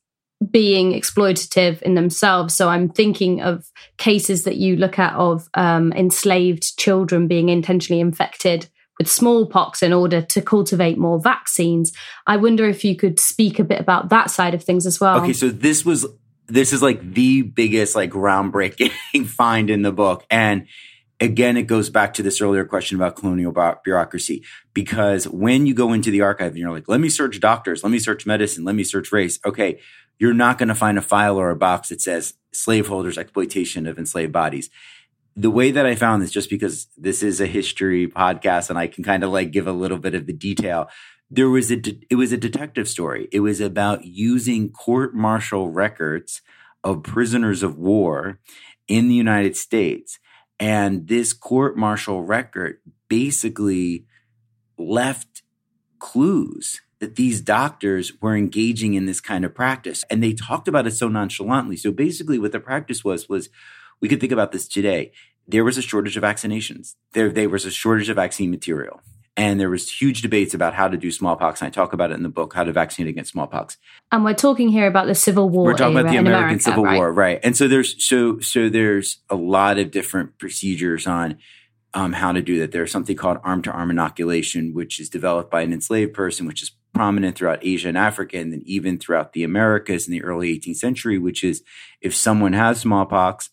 being 0.51 0.93
exploitative 0.93 1.81
in 1.81 1.95
themselves. 1.95 2.55
So 2.55 2.69
I'm 2.69 2.89
thinking 2.89 3.41
of 3.41 3.65
cases 3.97 4.45
that 4.45 4.55
you 4.55 4.77
look 4.77 4.97
at 4.97 5.13
of 5.13 5.47
um, 5.53 5.91
enslaved 5.93 6.77
children 6.77 7.27
being 7.27 7.49
intentionally 7.49 7.99
infected 7.99 8.69
with 8.97 9.09
smallpox 9.09 9.81
in 9.81 9.93
order 9.93 10.21
to 10.21 10.41
cultivate 10.41 10.97
more 10.97 11.19
vaccines. 11.19 11.91
I 12.27 12.37
wonder 12.37 12.67
if 12.67 12.83
you 12.83 12.95
could 12.95 13.19
speak 13.19 13.59
a 13.59 13.63
bit 13.63 13.79
about 13.79 14.09
that 14.09 14.29
side 14.29 14.53
of 14.53 14.63
things 14.63 14.85
as 14.85 14.99
well. 14.99 15.21
Okay, 15.21 15.33
so 15.33 15.49
this 15.49 15.85
was 15.85 16.05
this 16.49 16.73
is 16.73 16.81
like 16.81 17.13
the 17.13 17.41
biggest 17.41 17.95
like 17.95 18.11
groundbreaking 18.11 19.25
find 19.27 19.69
in 19.69 19.81
the 19.81 19.91
book. 19.91 20.25
And 20.29 20.67
again 21.19 21.57
it 21.57 21.63
goes 21.63 21.89
back 21.89 22.13
to 22.15 22.23
this 22.23 22.41
earlier 22.41 22.65
question 22.65 22.97
about 22.97 23.15
colonial 23.15 23.53
bureaucracy. 23.83 24.43
Because 24.73 25.27
when 25.27 25.65
you 25.65 25.73
go 25.73 25.93
into 25.93 26.11
the 26.11 26.21
archive 26.21 26.51
and 26.51 26.57
you're 26.57 26.71
like 26.71 26.87
let 26.87 26.99
me 26.99 27.09
search 27.09 27.39
doctors. 27.39 27.83
Let 27.83 27.91
me 27.91 27.99
search 27.99 28.25
medicine. 28.25 28.63
Let 28.63 28.75
me 28.75 28.83
search 28.83 29.11
race. 29.11 29.39
Okay 29.45 29.79
you're 30.19 30.33
not 30.33 30.57
going 30.57 30.67
to 30.67 30.75
find 30.75 30.97
a 30.97 31.01
file 31.01 31.37
or 31.37 31.49
a 31.49 31.55
box 31.55 31.89
that 31.89 32.01
says 32.01 32.33
slaveholders 32.51 33.17
exploitation 33.17 33.87
of 33.87 33.97
enslaved 33.97 34.33
bodies. 34.33 34.69
The 35.35 35.49
way 35.49 35.71
that 35.71 35.85
i 35.85 35.95
found 35.95 36.21
this 36.21 36.31
just 36.31 36.49
because 36.49 36.87
this 36.97 37.23
is 37.23 37.39
a 37.39 37.45
history 37.45 38.07
podcast 38.07 38.69
and 38.69 38.77
i 38.77 38.87
can 38.87 39.05
kind 39.05 39.23
of 39.23 39.29
like 39.29 39.51
give 39.51 39.67
a 39.67 39.71
little 39.71 39.97
bit 39.97 40.13
of 40.13 40.25
the 40.25 40.33
detail 40.33 40.89
there 41.29 41.49
was 41.49 41.69
a 41.69 41.75
de- 41.75 42.01
it 42.09 42.15
was 42.15 42.31
a 42.31 42.37
detective 42.37 42.87
story. 42.87 43.27
It 43.31 43.41
was 43.41 43.61
about 43.61 44.05
using 44.05 44.71
court 44.71 45.13
martial 45.13 45.69
records 45.69 46.41
of 46.83 47.03
prisoners 47.03 47.61
of 47.61 47.77
war 47.77 48.39
in 48.87 49.07
the 49.07 49.15
United 49.15 49.55
States. 49.55 50.19
And 50.59 51.07
this 51.07 51.33
court 51.33 51.77
martial 51.77 52.23
record 52.23 52.79
basically 53.07 54.05
left 54.77 55.43
clues 55.99 56.81
that 56.99 57.15
these 57.15 57.39
doctors 57.41 58.13
were 58.21 58.35
engaging 58.35 58.93
in 58.93 59.05
this 59.05 59.21
kind 59.21 59.45
of 59.45 59.55
practice. 59.55 60.03
And 60.09 60.21
they 60.21 60.33
talked 60.33 60.67
about 60.67 60.87
it 60.87 60.91
so 60.91 61.07
nonchalantly. 61.07 61.77
So 61.77 61.91
basically 61.91 62.39
what 62.39 62.51
the 62.51 62.59
practice 62.59 63.03
was 63.03 63.29
was 63.29 63.49
we 64.01 64.09
could 64.09 64.19
think 64.19 64.33
about 64.33 64.51
this 64.51 64.67
today. 64.67 65.11
There 65.47 65.63
was 65.63 65.77
a 65.77 65.81
shortage 65.81 66.17
of 66.17 66.23
vaccinations. 66.23 66.95
There, 67.13 67.31
there 67.31 67.49
was 67.49 67.65
a 67.65 67.71
shortage 67.71 68.09
of 68.09 68.17
vaccine 68.17 68.51
material 68.51 69.01
and 69.37 69.59
there 69.59 69.69
was 69.69 69.89
huge 69.89 70.21
debates 70.21 70.53
about 70.53 70.73
how 70.73 70.87
to 70.87 70.97
do 70.97 71.11
smallpox. 71.11 71.61
And 71.61 71.67
I 71.67 71.69
talk 71.69 71.93
about 71.93 72.11
it 72.11 72.15
in 72.15 72.23
the 72.23 72.29
book, 72.29 72.53
how 72.53 72.63
to 72.63 72.71
vaccinate 72.71 73.09
against 73.09 73.31
smallpox. 73.31 73.77
And 74.11 74.23
we're 74.23 74.33
talking 74.33 74.69
here 74.69 74.87
about 74.87 75.07
the 75.07 75.15
Civil 75.15 75.49
War. 75.49 75.65
We're 75.65 75.77
talking 75.77 75.97
about 75.97 76.11
the 76.11 76.17
American 76.17 76.43
America, 76.43 76.63
Civil 76.63 76.83
right? 76.83 76.97
War, 76.97 77.13
right? 77.13 77.39
And 77.43 77.55
so 77.55 77.67
there's 77.67 78.03
so 78.03 78.39
so 78.39 78.69
there's 78.69 79.19
a 79.29 79.35
lot 79.35 79.77
of 79.79 79.91
different 79.91 80.37
procedures 80.37 81.07
on 81.07 81.37
um, 81.93 82.13
how 82.13 82.31
to 82.31 82.41
do 82.41 82.59
that. 82.59 82.71
There's 82.71 82.91
something 82.91 83.15
called 83.15 83.39
arm 83.43 83.61
to 83.63 83.71
arm 83.71 83.91
inoculation, 83.91 84.73
which 84.73 84.99
is 84.99 85.09
developed 85.09 85.49
by 85.49 85.61
an 85.61 85.73
enslaved 85.73 86.13
person, 86.13 86.45
which 86.45 86.61
is 86.61 86.71
prominent 86.93 87.37
throughout 87.37 87.65
Asia 87.65 87.87
and 87.87 87.97
Africa, 87.97 88.37
and 88.37 88.51
then 88.51 88.61
even 88.65 88.97
throughout 88.97 89.33
the 89.33 89.43
Americas 89.43 90.07
in 90.07 90.11
the 90.11 90.23
early 90.23 90.57
18th 90.59 90.77
century. 90.77 91.17
Which 91.17 91.43
is 91.43 91.63
if 92.01 92.15
someone 92.15 92.53
has 92.53 92.79
smallpox, 92.81 93.49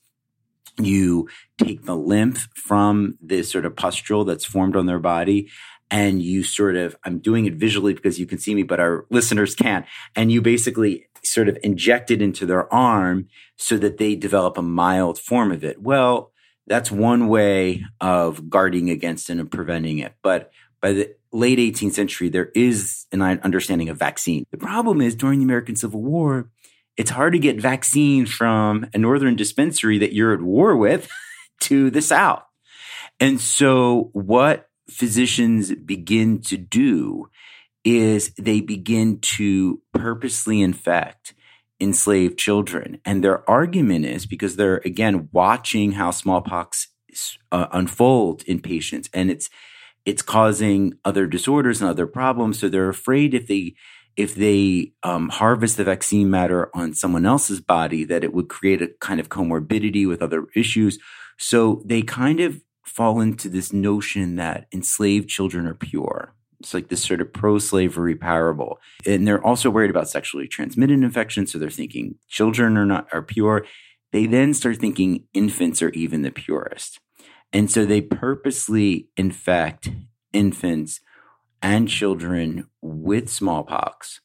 you 0.79 1.29
take 1.59 1.85
the 1.85 1.97
lymph 1.97 2.49
from 2.55 3.17
this 3.21 3.51
sort 3.51 3.65
of 3.65 3.77
pustule 3.77 4.25
that's 4.25 4.45
formed 4.45 4.77
on 4.77 4.87
their 4.87 4.99
body 4.99 5.51
and 5.91 6.23
you 6.23 6.43
sort 6.43 6.77
of, 6.77 6.97
I'm 7.05 7.19
doing 7.19 7.47
it 7.47 7.55
visually 7.55 7.95
because 7.95 8.19
you 8.19 8.27
can 8.27 8.39
see 8.39 8.55
me, 8.55 8.63
but 8.63 8.81
our 8.81 9.07
listeners 9.11 9.55
can't. 9.55 9.87
And 10.15 10.33
you 10.33 10.43
basically 10.43 11.09
sort 11.23 11.49
of 11.49 11.59
inject 11.63 12.11
it 12.11 12.21
into 12.23 12.47
their 12.47 12.73
arm 12.73 13.29
so 13.57 13.77
that 13.79 13.99
they 13.99 14.15
develop 14.15 14.59
a 14.59 14.63
mild 14.63 15.19
form 15.19 15.53
of 15.53 15.65
it. 15.65 15.81
Well, 15.81 16.33
that's 16.67 16.91
one 16.91 17.29
way 17.29 17.85
of 18.01 18.51
guarding 18.51 18.91
against 18.91 19.31
it 19.31 19.39
and 19.39 19.51
preventing 19.51 19.99
it. 19.99 20.15
But 20.23 20.51
by 20.81 20.93
the 20.93 21.15
late 21.33 21.59
18th 21.59 21.93
century, 21.93 22.29
there 22.29 22.51
is 22.55 23.07
an 23.13 23.23
understanding 23.23 23.89
of 23.89 23.99
vaccine. 23.99 24.45
The 24.51 24.59
problem 24.59 25.01
is 25.01 25.15
during 25.15 25.39
the 25.39 25.45
American 25.45 25.77
Civil 25.77 26.03
War, 26.03 26.51
it's 26.97 27.11
hard 27.11 27.33
to 27.35 27.39
get 27.39 27.61
vaccine 27.61 28.27
from 28.27 28.87
a 28.95 28.99
northern 28.99 29.37
dispensary 29.37 29.99
that 29.99 30.15
you're 30.15 30.33
at 30.33 30.43
war 30.43 30.77
with 30.77 31.09
to 31.61 31.91
the 31.91 32.03
south. 32.03 32.43
And 33.21 33.41
so 33.41 34.11
what 34.13 34.69
physicians 34.89 35.75
begin 35.75 36.41
to 36.43 36.57
do 36.57 37.29
is 37.85 38.33
they 38.35 38.61
begin 38.61 39.21
to 39.21 39.81
purposely 39.93 40.61
infect 40.61 41.35
enslaved 41.81 42.39
children. 42.39 43.01
And 43.05 43.23
their 43.23 43.49
argument 43.49 44.07
is 44.07 44.27
because 44.27 44.57
they're, 44.57 44.81
again, 44.85 45.29
watching 45.33 45.93
how 45.93 46.11
smallpox 46.11 46.89
uh, 47.53 47.67
unfold 47.73 48.43
in 48.45 48.61
patients 48.61 49.09
and 49.13 49.31
it's, 49.31 49.49
it's 50.05 50.23
causing 50.23 50.95
other 51.05 51.27
disorders 51.27 51.81
and 51.81 51.91
other 51.91 52.07
problems. 52.07 52.59
So 52.59 52.69
they're 52.69 52.89
afraid 52.89 53.35
if 53.35 53.47
they, 53.47 53.75
if 54.17 54.35
they 54.35 54.93
um, 55.03 55.29
harvest 55.29 55.77
the 55.77 55.85
vaccine 55.85 56.31
matter 56.31 56.71
on 56.75 56.95
someone 56.95 57.27
else's 57.27 57.61
body, 57.61 58.05
that 58.05 58.25
it 58.25 58.33
would 58.33 58.49
create 58.49 58.81
a 58.83 58.89
kind 59.01 59.21
of 59.21 59.29
comorbidity 59.29 60.09
with 60.09 60.23
other 60.23 60.47
issues. 60.55 60.99
So 61.39 61.83
they 61.85 62.03
kind 62.03 62.41
of 62.41 62.63
fall 62.85 63.21
into 63.21 63.49
this 63.49 63.73
notion 63.73 64.37
that 64.37 64.67
enslaved 64.73 65.29
children 65.29 65.67
are 65.67 65.75
pure. 65.75 66.35
It's 66.61 66.73
like 66.73 66.89
this 66.89 67.05
sort 67.05 67.21
of 67.21 67.33
pro 67.33 67.59
slavery 67.59 68.15
parable. 68.15 68.79
And 69.05 69.29
they're 69.29 69.45
also 69.45 69.69
worried 69.69 69.91
about 69.91 70.09
sexually 70.09 70.49
transmitted 70.49 71.03
infections. 71.03 71.53
So 71.53 71.59
they're 71.59 71.69
thinking 71.69 72.15
children 72.29 72.79
are 72.79 72.87
not, 72.87 73.09
are 73.13 73.23
pure. 73.23 73.67
They 74.13 74.27
then 74.27 74.55
start 74.55 74.79
thinking 74.79 75.25
infants 75.35 75.83
are 75.83 75.91
even 75.91 76.23
the 76.23 76.31
purest. 76.31 77.01
And 77.53 77.71
so 77.71 77.85
they 77.85 78.01
purposely 78.01 79.09
infect 79.17 79.91
infants 80.33 81.01
and 81.63 81.89
children 81.89 82.69
with 82.81 83.29
smallpox 83.29 84.21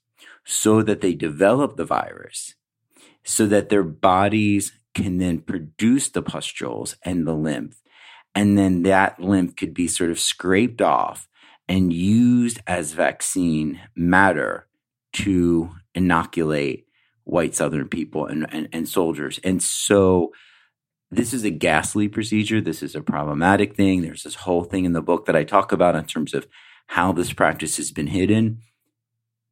so 0.45 0.81
that 0.81 1.01
they 1.01 1.13
develop 1.13 1.77
the 1.77 1.85
virus, 1.85 2.55
so 3.23 3.45
that 3.47 3.69
their 3.69 3.83
bodies 3.83 4.73
can 4.93 5.17
then 5.17 5.39
produce 5.39 6.09
the 6.09 6.21
pustules 6.21 6.95
and 7.03 7.25
the 7.25 7.33
lymph 7.33 7.81
and 8.33 8.57
then 8.57 8.83
that 8.83 9.19
lymph 9.19 9.55
could 9.55 9.73
be 9.73 9.88
sort 9.88 10.09
of 10.09 10.19
scraped 10.19 10.81
off 10.81 11.27
and 11.67 11.93
used 11.93 12.59
as 12.67 12.93
vaccine 12.93 13.79
matter 13.95 14.67
to 15.13 15.71
inoculate 15.93 16.88
white 17.23 17.55
Southern 17.55 17.88
people 17.88 18.25
and, 18.25 18.45
and, 18.51 18.69
and 18.71 18.88
soldiers. 18.88 19.39
And 19.43 19.61
so 19.61 20.31
this 21.11 21.33
is 21.33 21.43
a 21.43 21.50
ghastly 21.50 22.07
procedure. 22.07 22.61
This 22.61 22.81
is 22.81 22.95
a 22.95 23.01
problematic 23.01 23.75
thing. 23.75 24.01
There's 24.01 24.23
this 24.23 24.35
whole 24.35 24.63
thing 24.63 24.85
in 24.85 24.93
the 24.93 25.01
book 25.01 25.25
that 25.25 25.35
I 25.35 25.43
talk 25.43 25.71
about 25.71 25.95
in 25.95 26.05
terms 26.05 26.33
of 26.33 26.47
how 26.91 27.13
this 27.13 27.31
practice 27.31 27.77
has 27.77 27.89
been 27.89 28.07
hidden. 28.07 28.60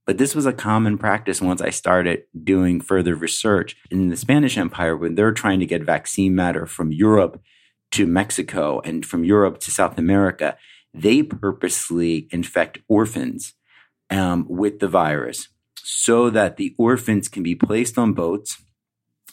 But 0.06 0.18
this 0.18 0.36
was 0.36 0.46
a 0.46 0.52
common 0.52 0.98
practice 0.98 1.42
once 1.42 1.62
I 1.62 1.70
started 1.70 2.24
doing 2.44 2.82
further 2.82 3.16
research 3.16 3.78
in 3.90 4.10
the 4.10 4.18
Spanish 4.18 4.58
Empire 4.58 4.98
when 4.98 5.16
they're 5.16 5.32
trying 5.32 5.62
to 5.62 5.66
get 5.66 5.84
vaccine 5.84 6.36
matter 6.36 6.66
from 6.66 6.92
Europe 6.92 7.42
to 7.92 8.06
Mexico 8.06 8.82
and 8.82 9.06
from 9.06 9.24
Europe 9.24 9.60
to 9.62 9.72
South 9.72 9.98
America, 9.98 10.58
they 10.94 11.24
purposely 11.24 12.28
infect 12.30 12.80
orphans 12.90 13.54
um, 14.10 14.46
with 14.50 14.80
the 14.80 14.90
virus 14.90 15.48
so 15.82 16.30
that 16.30 16.58
the 16.58 16.76
orphans 16.78 17.30
can 17.30 17.42
be 17.42 17.56
placed 17.56 17.98
on 17.98 18.12
boats 18.12 18.62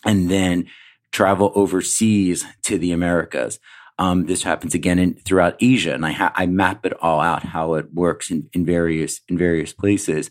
and 0.04 0.30
then 0.30 0.68
travel 1.10 1.50
overseas 1.56 2.46
to 2.62 2.78
the 2.78 2.92
Americas. 2.92 3.58
Um, 3.98 4.26
this 4.26 4.42
happens 4.42 4.74
again 4.74 4.98
in, 4.98 5.14
throughout 5.14 5.56
Asia, 5.60 5.94
and 5.94 6.04
I, 6.04 6.12
ha- 6.12 6.32
I 6.34 6.46
map 6.46 6.84
it 6.84 6.92
all 7.00 7.20
out 7.20 7.44
how 7.44 7.74
it 7.74 7.94
works 7.94 8.30
in, 8.30 8.48
in 8.52 8.66
various 8.66 9.20
in 9.28 9.38
various 9.38 9.72
places. 9.72 10.30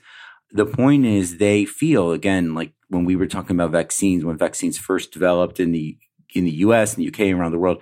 The 0.51 0.67
point 0.67 1.05
is, 1.05 1.37
they 1.37 1.65
feel 1.65 2.11
again 2.11 2.53
like 2.53 2.73
when 2.89 3.05
we 3.05 3.15
were 3.15 3.25
talking 3.27 3.55
about 3.55 3.71
vaccines, 3.71 4.23
when 4.23 4.37
vaccines 4.37 4.77
first 4.77 5.11
developed 5.11 5.59
in 5.59 5.71
the 5.71 5.97
in 6.33 6.43
the 6.43 6.51
U.S. 6.51 6.93
and 6.93 7.01
the 7.01 7.05
U.K. 7.05 7.29
and 7.29 7.39
around 7.39 7.53
the 7.53 7.59
world, 7.59 7.81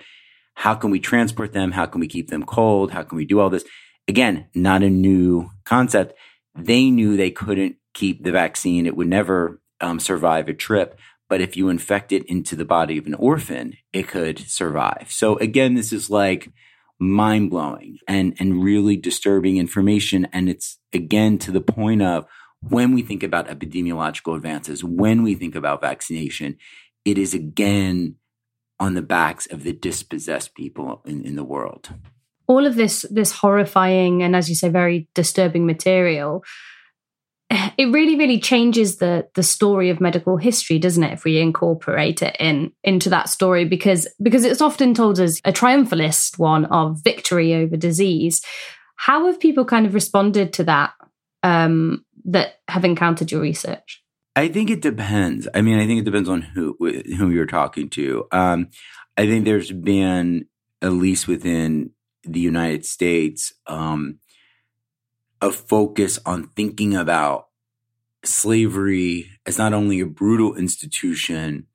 How 0.56 0.76
can 0.76 0.92
we 0.92 1.00
transport 1.00 1.54
them? 1.54 1.72
How 1.72 1.86
can 1.86 2.00
we 2.00 2.08
keep 2.08 2.30
them 2.30 2.44
cold? 2.44 2.92
How 2.92 3.04
can 3.04 3.18
we 3.18 3.26
do 3.26 3.40
all 3.40 3.50
this? 3.50 3.66
Again, 4.08 4.48
not 4.54 4.84
a 4.84 4.90
new 4.90 5.50
concept. 5.66 6.14
They 6.56 6.90
knew 6.90 7.18
they 7.18 7.32
couldn't 7.32 7.78
keep 7.94 8.24
the 8.24 8.32
vaccine. 8.32 8.86
It 8.86 8.96
would 8.96 9.08
never 9.08 9.62
um, 9.82 10.00
survive 10.00 10.48
a 10.48 10.54
trip. 10.54 11.00
But 11.34 11.42
if 11.42 11.58
you 11.58 11.70
infect 11.70 12.12
it 12.12 12.24
into 12.28 12.56
the 12.56 12.64
body 12.64 13.00
of 13.00 13.08
an 13.08 13.16
orphan, 13.16 13.74
it 13.92 14.08
could 14.08 14.38
survive. 14.38 15.08
So 15.10 15.36
again, 15.40 15.74
this 15.74 15.92
is 15.92 16.08
like 16.08 16.52
mind 17.00 17.50
blowing 17.50 17.98
and, 18.08 18.36
and 18.40 18.64
really 18.64 18.98
disturbing 18.98 19.58
information. 19.58 20.28
And 20.32 20.48
it's 20.48 20.78
again 20.94 21.40
to 21.40 21.52
the 21.52 21.60
point 21.60 22.04
of 22.04 22.28
when 22.62 22.94
we 22.94 23.02
think 23.02 23.24
about 23.24 23.48
epidemiological 23.48 24.36
advances, 24.36 24.84
when 24.84 25.24
we 25.24 25.34
think 25.34 25.56
about 25.56 25.82
vaccination, 25.82 26.58
it 27.04 27.18
is 27.18 27.34
again 27.34 28.18
on 28.80 28.94
the 28.94 29.02
backs 29.02 29.48
of 29.48 29.64
the 29.64 29.74
dispossessed 29.74 30.54
people 30.54 31.02
in, 31.04 31.26
in 31.26 31.36
the 31.36 31.44
world. 31.44 31.90
All 32.46 32.68
of 32.68 32.76
this, 32.76 33.08
this 33.10 33.32
horrifying 33.32 34.22
and, 34.22 34.36
as 34.36 34.50
you 34.50 34.54
say, 34.54 34.70
very 34.70 35.08
disturbing 35.16 35.66
material 35.66 36.44
it 37.78 37.86
really 37.92 38.16
really 38.16 38.40
changes 38.40 38.98
the 38.98 39.28
the 39.36 39.44
story 39.44 39.90
of 39.90 40.02
medical 40.02 40.38
history 40.38 40.80
doesn't 40.80 41.04
it 41.04 41.14
if 41.14 41.24
we 41.24 41.40
incorporate 41.40 42.22
it 42.22 42.36
in 42.40 42.72
into 42.84 43.10
that 43.10 43.30
story? 43.30 43.66
Because 43.66 44.08
because 44.22 44.46
it's 44.46 44.62
often 44.62 44.94
told 44.94 45.20
as 45.20 45.40
a 45.46 45.54
triumphalist 45.54 46.40
one 46.40 46.66
of 46.66 47.02
victory 47.04 47.54
over 47.54 47.78
disease. 47.78 48.44
How 48.96 49.26
have 49.26 49.40
people 49.40 49.66
kind 49.66 49.86
of 49.86 49.94
responded 49.94 50.54
to 50.54 50.64
that 50.66 50.94
um, 51.42 52.06
that 52.26 52.60
have 52.70 52.86
encountered 52.86 53.32
your 53.32 53.42
research? 53.42 54.02
I 54.36 54.48
think 54.48 54.70
it 54.70 54.82
depends. 54.82 55.48
I 55.54 55.62
mean 55.62 55.80
i 55.80 55.86
think 55.86 56.02
it 56.02 56.06
depends 56.06 56.30
on 56.30 56.42
who 56.42 56.76
whom 56.80 57.32
you're 57.32 57.46
talking 57.46 57.90
to. 57.92 58.26
Um, 58.32 58.70
i 59.18 59.28
think 59.28 59.46
there's 59.46 59.72
been 59.72 60.46
at 60.82 60.92
least 60.92 61.28
within 61.28 61.92
the 62.24 62.40
united 62.40 62.86
states 62.86 63.54
um, 63.68 64.20
a 65.44 65.52
focus 65.52 66.18
on 66.26 66.48
thinking 66.56 66.96
about 66.96 67.48
slavery 68.24 69.30
as 69.46 69.58
not 69.58 69.74
only 69.74 70.00
a 70.00 70.06
brutal 70.06 70.56
institution, 70.56 71.68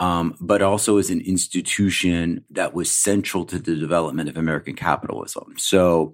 um, 0.00 0.36
but 0.38 0.60
also 0.60 0.98
as 0.98 1.08
an 1.08 1.22
institution 1.22 2.44
that 2.50 2.74
was 2.74 2.92
central 2.92 3.46
to 3.46 3.58
the 3.58 3.74
development 3.74 4.28
of 4.28 4.36
American 4.36 4.74
capitalism. 4.74 5.54
So, 5.56 6.12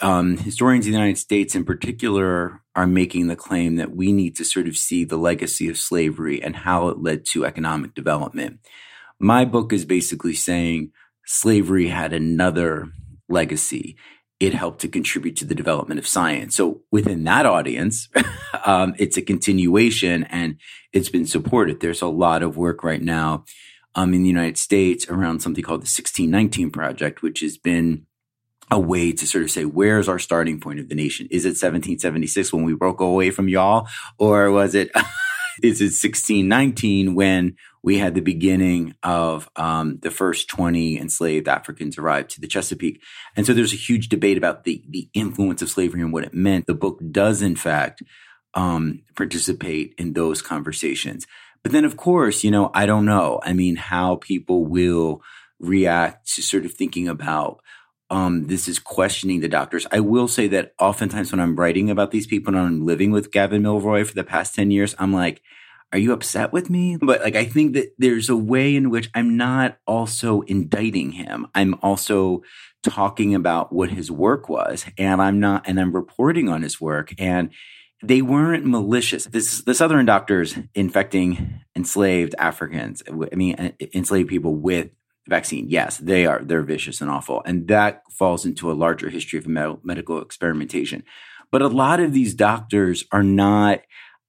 um, 0.00 0.36
historians 0.36 0.86
in 0.86 0.92
the 0.92 0.98
United 0.98 1.18
States, 1.18 1.54
in 1.54 1.64
particular, 1.64 2.60
are 2.74 2.86
making 2.88 3.28
the 3.28 3.36
claim 3.36 3.76
that 3.76 3.94
we 3.94 4.12
need 4.12 4.34
to 4.36 4.44
sort 4.44 4.66
of 4.66 4.76
see 4.76 5.04
the 5.04 5.18
legacy 5.18 5.68
of 5.68 5.78
slavery 5.78 6.42
and 6.42 6.56
how 6.56 6.88
it 6.88 6.98
led 6.98 7.24
to 7.26 7.44
economic 7.44 7.94
development. 7.94 8.58
My 9.20 9.44
book 9.44 9.72
is 9.72 9.84
basically 9.84 10.34
saying 10.34 10.90
slavery 11.24 11.86
had 11.86 12.12
another 12.12 12.90
legacy 13.28 13.96
it 14.40 14.54
helped 14.54 14.80
to 14.80 14.88
contribute 14.88 15.36
to 15.36 15.44
the 15.44 15.54
development 15.54 16.00
of 16.00 16.06
science. 16.08 16.56
So 16.56 16.80
within 16.90 17.24
that 17.24 17.44
audience, 17.44 18.08
um, 18.64 18.94
it's 18.98 19.18
a 19.18 19.22
continuation 19.22 20.24
and 20.24 20.56
it's 20.92 21.10
been 21.10 21.26
supported. 21.26 21.80
There's 21.80 22.02
a 22.02 22.08
lot 22.08 22.42
of 22.42 22.56
work 22.56 22.82
right 22.82 23.02
now 23.02 23.44
um, 23.94 24.14
in 24.14 24.22
the 24.22 24.28
United 24.28 24.56
States 24.56 25.06
around 25.08 25.40
something 25.40 25.62
called 25.62 25.80
the 25.80 25.92
1619 25.92 26.70
Project, 26.70 27.22
which 27.22 27.40
has 27.40 27.58
been 27.58 28.06
a 28.70 28.80
way 28.80 29.12
to 29.12 29.26
sort 29.26 29.44
of 29.44 29.50
say, 29.50 29.64
where's 29.64 30.08
our 30.08 30.18
starting 30.18 30.58
point 30.58 30.80
of 30.80 30.88
the 30.88 30.94
nation? 30.94 31.28
Is 31.30 31.44
it 31.44 31.50
1776 31.50 32.52
when 32.52 32.64
we 32.64 32.74
broke 32.74 33.00
away 33.00 33.30
from 33.30 33.48
y'all? 33.48 33.88
Or 34.18 34.50
was 34.50 34.74
it, 34.74 34.90
is 35.62 35.80
it 35.80 35.92
1619 35.92 37.14
when 37.14 37.56
we 37.82 37.98
had 37.98 38.14
the 38.14 38.20
beginning 38.20 38.94
of 39.02 39.48
um, 39.56 39.98
the 40.02 40.10
first 40.10 40.48
20 40.48 40.98
enslaved 40.98 41.48
Africans 41.48 41.96
arrived 41.96 42.30
to 42.30 42.40
the 42.40 42.46
Chesapeake. 42.46 43.02
And 43.36 43.46
so 43.46 43.54
there's 43.54 43.72
a 43.72 43.76
huge 43.76 44.08
debate 44.08 44.36
about 44.36 44.64
the, 44.64 44.84
the 44.88 45.08
influence 45.14 45.62
of 45.62 45.70
slavery 45.70 46.02
and 46.02 46.12
what 46.12 46.24
it 46.24 46.34
meant. 46.34 46.66
The 46.66 46.74
book 46.74 47.00
does, 47.10 47.40
in 47.40 47.56
fact, 47.56 48.02
um, 48.54 49.02
participate 49.16 49.94
in 49.96 50.12
those 50.12 50.42
conversations. 50.42 51.26
But 51.62 51.72
then, 51.72 51.84
of 51.84 51.96
course, 51.96 52.44
you 52.44 52.50
know, 52.50 52.70
I 52.74 52.86
don't 52.86 53.04
know. 53.04 53.40
I 53.42 53.52
mean, 53.52 53.76
how 53.76 54.16
people 54.16 54.64
will 54.66 55.22
react 55.58 56.34
to 56.34 56.42
sort 56.42 56.64
of 56.64 56.72
thinking 56.72 57.08
about 57.08 57.60
um, 58.10 58.48
this 58.48 58.66
is 58.66 58.80
questioning 58.80 59.40
the 59.40 59.48
doctors. 59.48 59.86
I 59.92 60.00
will 60.00 60.26
say 60.26 60.48
that 60.48 60.74
oftentimes 60.80 61.30
when 61.30 61.40
I'm 61.40 61.54
writing 61.54 61.90
about 61.90 62.10
these 62.10 62.26
people 62.26 62.54
and 62.54 62.62
I'm 62.62 62.84
living 62.84 63.12
with 63.12 63.30
Gavin 63.30 63.62
Milroy 63.62 64.04
for 64.04 64.14
the 64.14 64.24
past 64.24 64.54
10 64.54 64.72
years, 64.72 64.96
I'm 64.98 65.12
like, 65.12 65.42
are 65.92 65.98
you 65.98 66.12
upset 66.12 66.52
with 66.52 66.70
me? 66.70 66.96
But 66.96 67.20
like, 67.20 67.36
I 67.36 67.44
think 67.44 67.74
that 67.74 67.94
there's 67.98 68.28
a 68.28 68.36
way 68.36 68.76
in 68.76 68.90
which 68.90 69.10
I'm 69.14 69.36
not 69.36 69.78
also 69.86 70.42
indicting 70.42 71.12
him. 71.12 71.48
I'm 71.54 71.74
also 71.82 72.42
talking 72.82 73.34
about 73.34 73.72
what 73.72 73.90
his 73.90 74.10
work 74.10 74.48
was 74.48 74.86
and 74.96 75.20
I'm 75.20 75.40
not, 75.40 75.66
and 75.66 75.80
I'm 75.80 75.92
reporting 75.92 76.48
on 76.48 76.62
his 76.62 76.80
work 76.80 77.12
and 77.18 77.50
they 78.02 78.22
weren't 78.22 78.64
malicious. 78.64 79.26
This, 79.26 79.62
the 79.62 79.74
Southern 79.74 80.06
doctors 80.06 80.56
infecting 80.74 81.60
enslaved 81.76 82.34
Africans, 82.38 83.02
I 83.08 83.34
mean, 83.34 83.56
uh, 83.56 83.72
enslaved 83.92 84.28
people 84.28 84.54
with 84.54 84.90
vaccine. 85.28 85.68
Yes, 85.68 85.98
they 85.98 86.24
are. 86.24 86.42
They're 86.42 86.62
vicious 86.62 87.00
and 87.00 87.10
awful. 87.10 87.42
And 87.44 87.68
that 87.68 88.02
falls 88.10 88.46
into 88.46 88.70
a 88.70 88.74
larger 88.74 89.10
history 89.10 89.38
of 89.38 89.46
medical 89.46 90.22
experimentation. 90.22 91.04
But 91.52 91.62
a 91.62 91.68
lot 91.68 92.00
of 92.00 92.12
these 92.12 92.34
doctors 92.34 93.04
are 93.12 93.22
not 93.22 93.80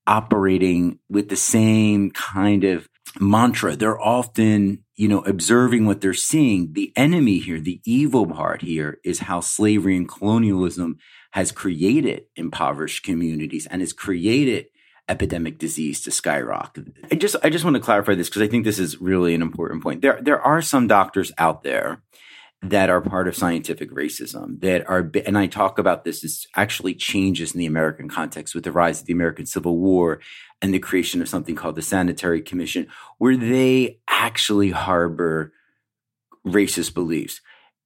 operating 0.07 0.99
with 1.09 1.29
the 1.29 1.35
same 1.35 2.11
kind 2.11 2.63
of 2.63 2.87
mantra. 3.19 3.75
They're 3.75 3.99
often, 3.99 4.83
you 4.95 5.07
know, 5.07 5.19
observing 5.21 5.85
what 5.85 6.01
they're 6.01 6.13
seeing. 6.13 6.73
The 6.73 6.91
enemy 6.95 7.39
here, 7.39 7.59
the 7.59 7.81
evil 7.85 8.25
part 8.27 8.61
here 8.61 8.99
is 9.03 9.19
how 9.19 9.41
slavery 9.41 9.97
and 9.97 10.07
colonialism 10.07 10.97
has 11.31 11.51
created 11.51 12.23
impoverished 12.35 13.03
communities 13.03 13.65
and 13.67 13.81
has 13.81 13.93
created 13.93 14.67
epidemic 15.09 15.57
disease 15.57 16.01
to 16.01 16.11
skyrocket. 16.11 16.87
I 17.11 17.15
just 17.15 17.35
I 17.43 17.49
just 17.49 17.65
want 17.65 17.75
to 17.75 17.81
clarify 17.81 18.15
this 18.15 18.29
because 18.29 18.41
I 18.41 18.47
think 18.47 18.63
this 18.63 18.79
is 18.79 19.01
really 19.01 19.33
an 19.35 19.41
important 19.41 19.83
point. 19.83 20.01
There 20.01 20.19
there 20.21 20.41
are 20.41 20.61
some 20.61 20.87
doctors 20.87 21.31
out 21.37 21.63
there 21.63 22.01
that 22.63 22.89
are 22.89 23.01
part 23.01 23.27
of 23.27 23.35
scientific 23.35 23.91
racism 23.91 24.61
that 24.61 24.87
are, 24.87 25.09
and 25.25 25.37
I 25.37 25.47
talk 25.47 25.79
about 25.79 26.03
this 26.03 26.23
as 26.23 26.45
actually 26.55 26.93
changes 26.93 27.53
in 27.53 27.59
the 27.59 27.65
American 27.65 28.07
context 28.07 28.53
with 28.53 28.63
the 28.63 28.71
rise 28.71 29.01
of 29.01 29.07
the 29.07 29.13
American 29.13 29.47
Civil 29.47 29.77
War 29.77 30.19
and 30.61 30.73
the 30.73 30.79
creation 30.79 31.21
of 31.21 31.29
something 31.29 31.55
called 31.55 31.75
the 31.75 31.81
Sanitary 31.81 32.41
Commission, 32.41 32.87
where 33.17 33.35
they 33.35 33.99
actually 34.07 34.69
harbor 34.69 35.53
racist 36.45 36.93
beliefs. 36.93 37.41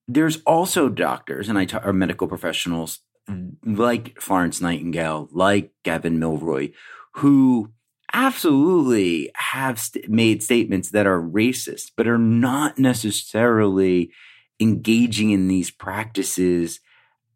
There's 0.07 0.41
also 0.45 0.89
doctors 0.89 1.47
and 1.47 1.57
I 1.57 1.67
are 1.77 1.93
medical 1.93 2.27
professionals 2.27 2.99
mm, 3.29 3.53
like 3.63 4.19
Florence 4.19 4.59
Nightingale, 4.59 5.29
like 5.31 5.71
Gavin 5.83 6.19
Milroy, 6.19 6.73
who 7.13 7.71
absolutely 8.13 9.31
have 9.35 9.79
st- 9.79 10.09
made 10.09 10.43
statements 10.43 10.89
that 10.89 11.07
are 11.07 11.21
racist, 11.21 11.91
but 11.95 12.07
are 12.07 12.17
not 12.17 12.77
necessarily 12.77 14.11
engaging 14.59 15.31
in 15.31 15.47
these 15.47 15.71
practices 15.71 16.79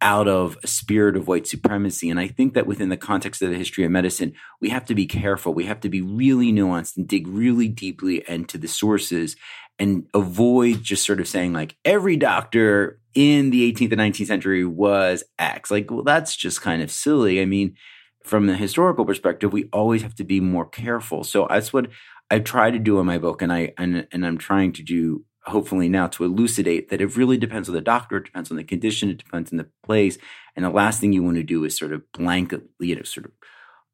out 0.01 0.27
of 0.27 0.57
a 0.63 0.67
spirit 0.67 1.17
of 1.17 1.27
white 1.27 1.45
supremacy. 1.45 2.09
And 2.09 2.19
I 2.19 2.27
think 2.27 2.53
that 2.53 2.65
within 2.65 2.89
the 2.89 2.97
context 2.97 3.41
of 3.41 3.49
the 3.49 3.57
history 3.57 3.83
of 3.83 3.91
medicine, 3.91 4.33
we 4.61 4.69
have 4.69 4.85
to 4.85 4.95
be 4.95 5.05
careful. 5.05 5.53
We 5.53 5.65
have 5.65 5.81
to 5.81 5.89
be 5.89 6.01
really 6.01 6.53
nuanced 6.53 6.95
and 6.95 7.07
dig 7.07 7.27
really 7.27 7.67
deeply 7.67 8.23
into 8.27 8.57
the 8.57 8.67
sources 8.67 9.35
and 9.77 10.07
avoid 10.13 10.83
just 10.83 11.05
sort 11.05 11.19
of 11.19 11.27
saying 11.27 11.53
like 11.53 11.75
every 11.83 12.15
doctor 12.15 12.99
in 13.13 13.49
the 13.49 13.71
18th 13.71 13.91
and 13.91 14.01
19th 14.01 14.27
century 14.27 14.65
was 14.65 15.23
X. 15.37 15.71
Like, 15.71 15.91
well, 15.91 16.03
that's 16.03 16.35
just 16.35 16.61
kind 16.61 16.81
of 16.81 16.91
silly. 16.91 17.41
I 17.41 17.45
mean, 17.45 17.75
from 18.23 18.47
the 18.47 18.55
historical 18.55 19.05
perspective, 19.05 19.51
we 19.51 19.69
always 19.73 20.01
have 20.01 20.15
to 20.15 20.23
be 20.23 20.39
more 20.39 20.65
careful. 20.65 21.23
So 21.23 21.47
that's 21.49 21.73
what 21.73 21.87
I 22.29 22.39
try 22.39 22.69
to 22.71 22.79
do 22.79 22.99
in 22.99 23.05
my 23.05 23.17
book, 23.17 23.41
and 23.41 23.51
I 23.51 23.73
and 23.77 24.07
and 24.11 24.25
I'm 24.25 24.37
trying 24.37 24.73
to 24.73 24.83
do 24.83 25.25
hopefully 25.43 25.89
now 25.89 26.07
to 26.07 26.23
elucidate 26.23 26.89
that 26.89 27.01
it 27.01 27.15
really 27.15 27.37
depends 27.37 27.69
on 27.69 27.75
the 27.75 27.81
doctor, 27.81 28.17
it 28.17 28.25
depends 28.25 28.51
on 28.51 28.57
the 28.57 28.63
condition, 28.63 29.09
it 29.09 29.17
depends 29.17 29.51
on 29.51 29.57
the 29.57 29.67
place, 29.83 30.17
and 30.55 30.65
the 30.65 30.69
last 30.69 30.99
thing 30.99 31.13
you 31.13 31.23
want 31.23 31.37
to 31.37 31.43
do 31.43 31.63
is 31.63 31.77
sort 31.77 31.93
of 31.93 32.09
blanket, 32.11 32.63
you 32.79 32.95
know, 32.95 33.03
sort 33.03 33.25
of 33.25 33.31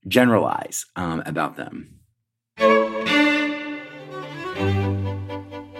generalize 0.07 0.85
um, 0.95 1.23
about 1.25 1.55
them. 1.55 1.99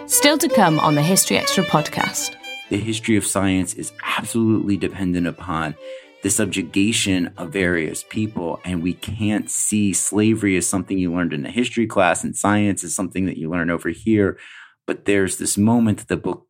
Still 0.06 0.38
to 0.38 0.48
come 0.48 0.78
on 0.80 0.94
the 0.94 1.02
History 1.02 1.36
Extra 1.36 1.64
podcast. 1.64 2.36
The 2.68 2.78
history 2.78 3.16
of 3.16 3.24
science 3.24 3.74
is 3.74 3.92
absolutely 4.02 4.76
dependent 4.76 5.26
upon 5.26 5.76
the 6.22 6.30
subjugation 6.30 7.32
of 7.36 7.52
various 7.52 8.02
people. 8.02 8.60
And 8.64 8.82
we 8.82 8.94
can't 8.94 9.48
see 9.48 9.92
slavery 9.92 10.56
as 10.56 10.68
something 10.68 10.98
you 10.98 11.12
learned 11.12 11.32
in 11.32 11.46
a 11.46 11.50
history 11.50 11.86
class 11.86 12.24
and 12.24 12.36
science 12.36 12.82
as 12.82 12.94
something 12.94 13.26
that 13.26 13.36
you 13.36 13.48
learn 13.48 13.70
over 13.70 13.90
here. 13.90 14.38
But 14.86 15.04
there's 15.04 15.36
this 15.38 15.58
moment 15.58 15.98
that 15.98 16.08
the 16.08 16.16
book 16.16 16.46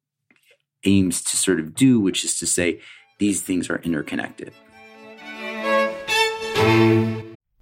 aims 0.84 1.22
to 1.24 1.36
sort 1.36 1.58
of 1.58 1.74
do, 1.74 1.98
which 1.98 2.24
is 2.24 2.38
to 2.38 2.46
say 2.46 2.80
these 3.18 3.42
things 3.42 3.70
are 3.70 3.78
interconnected. 3.78 4.52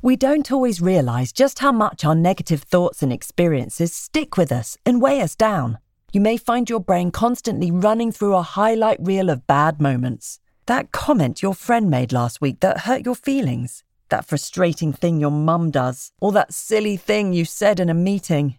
We 0.03 0.17
don't 0.17 0.53
always 0.53 0.83
realize 0.83 1.33
just 1.33 1.61
how 1.61 1.73
much 1.73 2.05
our 2.05 2.15
negative 2.15 2.63
thoughts 2.63 3.03
and 3.03 3.13
experiences 3.13 3.95
stick 3.95 4.37
with 4.37 4.53
us 4.53 4.77
and 4.85 5.01
weigh 5.01 5.23
us 5.23 5.35
down. 5.35 5.79
you 6.15 6.21
may 6.21 6.37
find 6.37 6.71
your 6.71 6.79
brain 6.79 7.11
constantly 7.11 7.73
running 7.73 8.13
through 8.13 8.37
a 8.37 8.43
highlight 8.43 8.99
reel 9.01 9.31
of 9.31 9.49
bad 9.49 9.81
moments. 9.81 10.39
That 10.67 10.93
comment 10.93 11.43
your 11.43 11.55
friend 11.55 11.91
made 11.91 12.13
last 12.13 12.41
week 12.41 12.61
that 12.61 12.83
hurt 12.83 13.05
your 13.05 13.17
feelings, 13.17 13.83
that 14.11 14.25
frustrating 14.25 14.93
thing 14.93 15.19
your 15.19 15.33
mum 15.33 15.73
does, 15.73 16.13
or 16.21 16.31
that 16.31 16.55
silly 16.55 16.97
thing 16.97 17.33
you 17.33 17.45
said 17.45 17.81
in 17.81 17.91
a 17.91 17.95
meeting. 17.95 18.59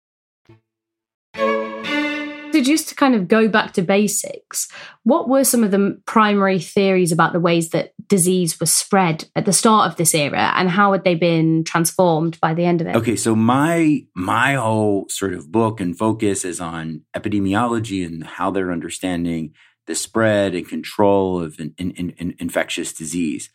So, 2.51 2.61
just 2.61 2.89
to 2.89 2.95
kind 2.95 3.15
of 3.15 3.27
go 3.27 3.47
back 3.47 3.73
to 3.73 3.81
basics, 3.81 4.67
what 5.03 5.29
were 5.29 5.43
some 5.43 5.63
of 5.63 5.71
the 5.71 5.99
primary 6.05 6.59
theories 6.59 7.11
about 7.11 7.33
the 7.33 7.39
ways 7.39 7.69
that 7.69 7.93
disease 8.07 8.59
was 8.59 8.71
spread 8.71 9.25
at 9.35 9.45
the 9.45 9.53
start 9.53 9.89
of 9.89 9.97
this 9.97 10.13
era, 10.13 10.51
and 10.55 10.69
how 10.69 10.91
had 10.91 11.03
they 11.03 11.15
been 11.15 11.63
transformed 11.63 12.39
by 12.39 12.53
the 12.53 12.65
end 12.65 12.81
of 12.81 12.87
it? 12.87 12.95
Okay, 12.95 13.15
so 13.15 13.35
my 13.35 14.05
my 14.15 14.55
whole 14.55 15.07
sort 15.09 15.33
of 15.33 15.51
book 15.51 15.79
and 15.79 15.97
focus 15.97 16.45
is 16.45 16.59
on 16.59 17.03
epidemiology 17.15 18.05
and 18.05 18.23
how 18.23 18.51
they're 18.51 18.71
understanding 18.71 19.53
the 19.87 19.95
spread 19.95 20.55
and 20.55 20.67
control 20.67 21.41
of 21.41 21.59
an, 21.59 21.73
in, 21.77 21.91
in, 21.91 22.35
infectious 22.39 22.93
disease. 22.93 23.49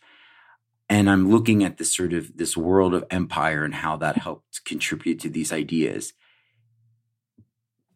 And 0.89 1.09
I'm 1.09 1.29
looking 1.29 1.63
at 1.63 1.77
this 1.77 1.95
sort 1.95 2.13
of 2.13 2.37
this 2.37 2.55
world 2.55 2.93
of 2.93 3.03
empire 3.09 3.63
and 3.63 3.73
how 3.73 3.97
that 3.97 4.17
helped 4.17 4.63
contribute 4.63 5.19
to 5.21 5.29
these 5.29 5.51
ideas. 5.51 6.13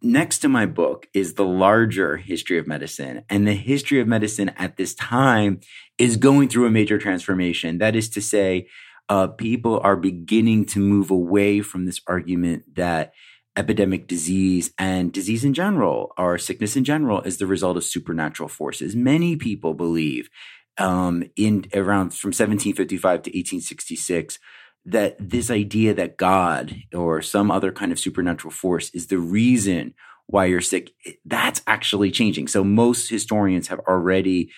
Next 0.04 0.40
to 0.40 0.50
my 0.50 0.66
book 0.66 1.08
is 1.14 1.36
the 1.36 1.46
larger 1.46 2.18
history 2.18 2.58
of 2.58 2.66
medicine. 2.66 3.24
And 3.30 3.48
the 3.48 3.54
history 3.54 4.00
of 4.00 4.08
medicine 4.08 4.50
at 4.58 4.76
this 4.76 4.96
time 4.96 5.60
is 6.00 6.18
going 6.18 6.50
through 6.50 6.66
a 6.66 6.72
major 6.72 6.98
transformation. 6.98 7.78
That 7.78 7.96
is 7.96 8.10
to 8.12 8.22
say, 8.22 8.68
uh, 9.10 9.28
people 9.28 9.80
are 9.84 9.96
beginning 9.96 10.66
to 10.66 10.80
move 10.80 11.12
away 11.12 11.62
from 11.62 11.86
this 11.86 12.02
argument 12.08 12.64
that 12.76 13.14
epidemic 13.56 14.08
disease 14.08 14.72
and 14.78 15.12
disease 15.12 15.44
in 15.44 15.54
general 15.54 16.14
or 16.18 16.38
sickness 16.38 16.76
in 16.76 16.84
general 16.84 17.22
is 17.22 17.38
the 17.38 17.46
result 17.46 17.78
of 17.78 17.84
supernatural 17.84 18.50
forces. 18.50 18.96
Many 18.96 19.36
people 19.36 19.74
believe 19.74 20.30
um, 20.78 21.24
in 21.36 21.66
around 21.74 22.14
from 22.14 22.30
1755 22.30 23.02
to 23.02 23.30
1866 23.30 24.40
that 24.86 25.16
this 25.20 25.52
idea 25.52 25.94
that 25.94 26.18
God 26.18 26.76
or 26.94 27.22
some 27.22 27.52
other 27.52 27.72
kind 27.72 27.92
of 27.92 28.00
supernatural 28.00 28.52
force 28.52 28.90
is 28.92 29.08
the 29.08 29.20
reason 29.20 29.94
why 30.28 30.46
you're 30.46 30.62
sick, 30.62 30.92
that's 31.26 31.62
actually 31.68 32.10
changing. 32.10 32.48
So 32.48 32.64
most 32.64 33.10
historians 33.10 33.68
have 33.68 33.80
already 33.80 34.52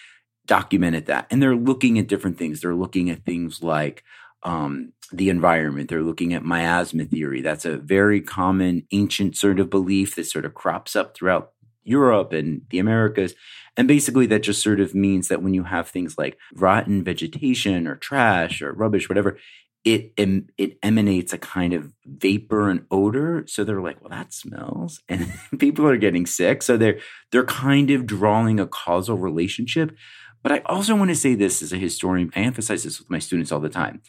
documented 0.45 1.05
that 1.07 1.25
and 1.31 1.41
they're 1.41 1.55
looking 1.55 1.97
at 1.97 2.07
different 2.07 2.37
things. 2.37 2.61
They're 2.61 2.75
looking 2.75 3.09
at 3.09 3.25
things 3.25 3.63
like 3.63 4.03
um, 4.43 4.93
the 5.11 5.29
environment. 5.29 5.89
They're 5.89 6.03
looking 6.03 6.33
at 6.33 6.43
miasma 6.45 7.05
theory. 7.05 7.41
That's 7.41 7.65
a 7.65 7.77
very 7.77 8.21
common 8.21 8.85
ancient 8.91 9.35
sort 9.37 9.59
of 9.59 9.69
belief 9.69 10.15
that 10.15 10.25
sort 10.25 10.45
of 10.45 10.53
crops 10.53 10.95
up 10.95 11.15
throughout 11.15 11.51
Europe 11.83 12.33
and 12.33 12.61
the 12.69 12.79
Americas. 12.79 13.33
And 13.75 13.87
basically, 13.87 14.25
that 14.27 14.43
just 14.43 14.61
sort 14.61 14.79
of 14.79 14.93
means 14.93 15.27
that 15.27 15.41
when 15.41 15.53
you 15.53 15.63
have 15.63 15.89
things 15.89 16.17
like 16.17 16.37
rotten 16.53 17.03
vegetation 17.03 17.87
or 17.87 17.95
trash 17.95 18.61
or 18.61 18.71
rubbish, 18.71 19.09
whatever, 19.09 19.37
it 19.83 20.13
it 20.17 20.77
emanates 20.81 21.33
a 21.33 21.37
kind 21.37 21.73
of 21.73 21.91
vapor 22.05 22.69
and 22.69 22.85
odor. 22.89 23.43
So 23.47 23.63
they're 23.63 23.81
like, 23.81 24.01
well, 24.01 24.09
that 24.09 24.33
smells, 24.33 25.01
and 25.09 25.31
people 25.59 25.87
are 25.87 25.97
getting 25.97 26.25
sick. 26.25 26.63
So 26.63 26.77
they're 26.77 26.99
they're 27.31 27.45
kind 27.45 27.91
of 27.91 28.05
drawing 28.05 28.59
a 28.59 28.67
causal 28.67 29.17
relationship. 29.17 29.95
But 30.41 30.51
I 30.51 30.59
also 30.65 30.95
want 30.95 31.09
to 31.09 31.15
say 31.15 31.35
this 31.35 31.61
as 31.61 31.71
a 31.71 31.77
historian. 31.77 32.31
I 32.35 32.41
emphasize 32.41 32.83
this 32.83 32.99
with 32.99 33.09
my 33.09 33.19
students 33.19 33.51
all 33.51 33.61
the 33.61 33.69
time 33.69 34.01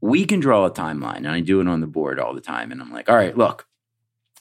we 0.00 0.24
can 0.24 0.40
draw 0.40 0.64
a 0.64 0.70
timeline, 0.70 1.18
and 1.18 1.28
I 1.28 1.40
do 1.40 1.60
it 1.60 1.68
on 1.68 1.80
the 1.80 1.86
board 1.86 2.20
all 2.20 2.34
the 2.34 2.40
time. 2.40 2.70
And 2.70 2.80
I'm 2.80 2.92
like, 2.92 3.08
all 3.08 3.16
right, 3.16 3.36
look, 3.36 3.66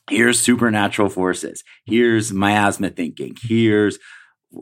here's 0.09 0.39
supernatural 0.39 1.09
forces, 1.09 1.63
here's 1.85 2.31
miasma 2.31 2.89
thinking, 2.89 3.35
here's 3.41 3.97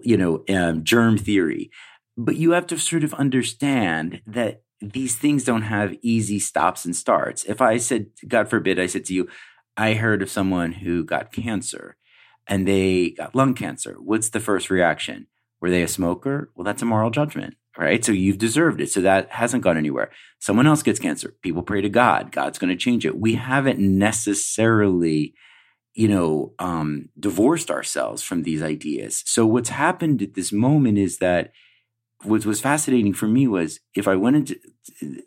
you 0.01 0.17
know 0.17 0.43
um, 0.49 0.83
germ 0.83 1.17
theory, 1.17 1.69
but 2.17 2.35
you 2.35 2.51
have 2.51 2.67
to 2.67 2.77
sort 2.77 3.03
of 3.03 3.13
understand 3.13 4.21
that 4.25 4.61
these 4.81 5.15
things 5.15 5.43
don't 5.43 5.63
have 5.63 5.95
easy 6.01 6.39
stops 6.39 6.85
and 6.85 6.95
starts. 6.95 7.43
If 7.45 7.61
I 7.61 7.77
said, 7.77 8.07
God 8.27 8.49
forbid, 8.49 8.79
I 8.79 8.87
said 8.87 9.05
to 9.05 9.13
you, 9.13 9.27
I 9.77 9.93
heard 9.93 10.21
of 10.21 10.29
someone 10.29 10.73
who 10.73 11.03
got 11.03 11.31
cancer 11.31 11.97
and 12.47 12.67
they 12.67 13.11
got 13.11 13.35
lung 13.35 13.53
cancer. 13.53 13.95
What's 13.99 14.29
the 14.29 14.39
first 14.39 14.69
reaction? 14.69 15.27
Were 15.61 15.69
they 15.69 15.81
a 15.81 15.87
smoker? 15.87 16.51
Well, 16.55 16.65
that's 16.65 16.81
a 16.81 16.85
moral 16.85 17.09
judgment 17.09 17.55
right? 17.77 18.03
So 18.03 18.11
you've 18.11 18.37
deserved 18.37 18.81
it. 18.81 18.91
So 18.91 19.01
that 19.01 19.31
hasn't 19.31 19.63
gone 19.63 19.77
anywhere. 19.77 20.11
Someone 20.39 20.67
else 20.67 20.83
gets 20.83 20.99
cancer. 20.99 21.35
People 21.41 21.63
pray 21.63 21.81
to 21.81 21.89
God. 21.89 22.31
God's 22.31 22.59
going 22.59 22.69
to 22.69 22.75
change 22.75 23.05
it. 23.05 23.19
We 23.19 23.35
haven't 23.35 23.79
necessarily, 23.79 25.33
you 25.93 26.07
know, 26.07 26.53
um, 26.59 27.09
divorced 27.19 27.69
ourselves 27.69 28.23
from 28.23 28.43
these 28.43 28.63
ideas. 28.63 29.23
So 29.25 29.45
what's 29.45 29.69
happened 29.69 30.21
at 30.21 30.35
this 30.35 30.51
moment 30.51 30.97
is 30.97 31.17
that 31.19 31.51
what 32.25 32.45
was 32.45 32.61
fascinating 32.61 33.13
for 33.13 33.27
me 33.27 33.47
was 33.47 33.79
if 33.95 34.07
I 34.07 34.15
went 34.15 34.35
into, 34.35 34.59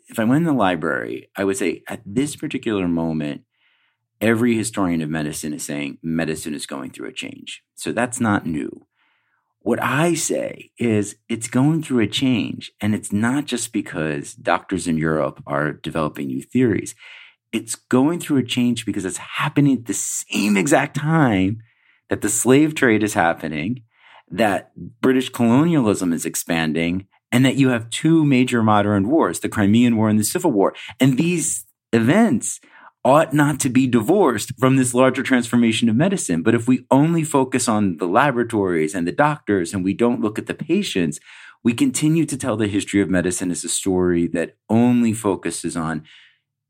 if 0.07 0.19
I 0.19 0.23
went 0.23 0.37
in 0.37 0.43
the 0.43 0.53
library, 0.53 1.29
I 1.35 1.43
would 1.43 1.57
say 1.57 1.83
at 1.87 2.01
this 2.05 2.35
particular 2.35 2.87
moment, 2.87 3.41
every 4.21 4.55
historian 4.55 5.01
of 5.01 5.09
medicine 5.09 5.53
is 5.53 5.63
saying 5.63 5.97
medicine 6.03 6.53
is 6.53 6.65
going 6.65 6.91
through 6.91 7.09
a 7.09 7.13
change. 7.13 7.63
So 7.75 7.91
that's 7.91 8.19
not 8.19 8.45
new 8.45 8.87
what 9.61 9.81
I 9.83 10.13
say 10.13 10.71
is 10.77 11.17
it's 11.27 11.47
going 11.47 11.83
through 11.83 11.99
a 11.99 12.07
change. 12.07 12.71
And 12.79 12.95
it's 12.95 13.11
not 13.11 13.45
just 13.45 13.73
because 13.73 14.33
doctors 14.33 14.87
in 14.87 14.97
Europe 14.97 15.43
are 15.45 15.73
developing 15.73 16.27
new 16.27 16.41
theories. 16.41 16.95
It's 17.51 17.75
going 17.75 18.19
through 18.19 18.37
a 18.37 18.45
change 18.45 18.85
because 18.85 19.05
it's 19.05 19.17
happening 19.17 19.79
at 19.79 19.85
the 19.85 19.93
same 19.93 20.55
exact 20.55 20.95
time 20.95 21.59
that 22.09 22.21
the 22.21 22.29
slave 22.29 22.73
trade 22.73 23.03
is 23.03 23.13
happening, 23.13 23.83
that 24.31 24.71
British 25.01 25.29
colonialism 25.29 26.13
is 26.13 26.25
expanding, 26.25 27.07
and 27.31 27.45
that 27.45 27.55
you 27.55 27.69
have 27.69 27.89
two 27.89 28.25
major 28.25 28.63
modern 28.63 29.07
wars, 29.07 29.39
the 29.39 29.49
Crimean 29.49 29.95
War 29.95 30.09
and 30.09 30.19
the 30.19 30.23
Civil 30.23 30.51
War. 30.51 30.73
And 30.99 31.17
these 31.17 31.65
events 31.93 32.59
ought 33.05 33.33
not 33.33 33.59
to 33.61 33.69
be 33.69 33.87
divorced 33.87 34.51
from 34.59 34.75
this 34.75 34.93
larger 34.93 35.23
transformation 35.23 35.89
of 35.89 35.95
medicine. 35.95 36.43
But 36.43 36.55
if 36.55 36.67
we 36.67 36.85
only 36.91 37.23
focus 37.23 37.67
on 37.67 37.97
the 37.97 38.07
laboratories 38.07 38.93
and 38.93 39.07
the 39.07 39.11
doctors 39.11 39.73
and 39.73 39.83
we 39.83 39.93
don't 39.93 40.21
look 40.21 40.37
at 40.37 40.47
the 40.47 40.53
patients, 40.53 41.19
we 41.63 41.73
continue 41.73 42.25
to 42.25 42.37
tell 42.37 42.57
the 42.57 42.67
history 42.67 43.01
of 43.01 43.09
medicine 43.09 43.51
as 43.51 43.63
a 43.63 43.69
story 43.69 44.27
that 44.27 44.57
only 44.69 45.13
focuses 45.13 45.77
on 45.77 46.03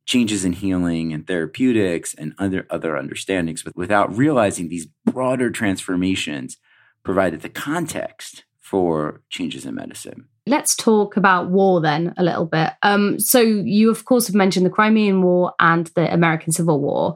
changes 0.05 0.43
in 0.43 0.53
healing 0.53 1.13
and 1.13 1.27
therapeutics 1.27 2.13
and 2.15 2.33
other, 2.39 2.65
other 2.69 2.97
understandings, 2.97 3.63
without 3.75 4.15
realizing 4.15 4.67
these 4.67 4.87
broader 5.05 5.51
transformations 5.51 6.57
provided 7.03 7.41
the 7.41 7.49
context 7.49 8.43
for 8.59 9.21
changes 9.29 9.65
in 9.65 9.75
medicine. 9.75 10.27
Let's 10.45 10.75
talk 10.75 11.17
about 11.17 11.49
war 11.49 11.81
then 11.81 12.13
a 12.17 12.23
little 12.23 12.45
bit. 12.45 12.71
Um, 12.81 13.19
so, 13.19 13.39
you, 13.39 13.89
of 13.89 14.05
course, 14.05 14.27
have 14.27 14.35
mentioned 14.35 14.65
the 14.65 14.71
Crimean 14.71 15.21
War 15.21 15.53
and 15.59 15.87
the 15.95 16.11
American 16.11 16.51
Civil 16.51 16.79
War. 16.79 17.15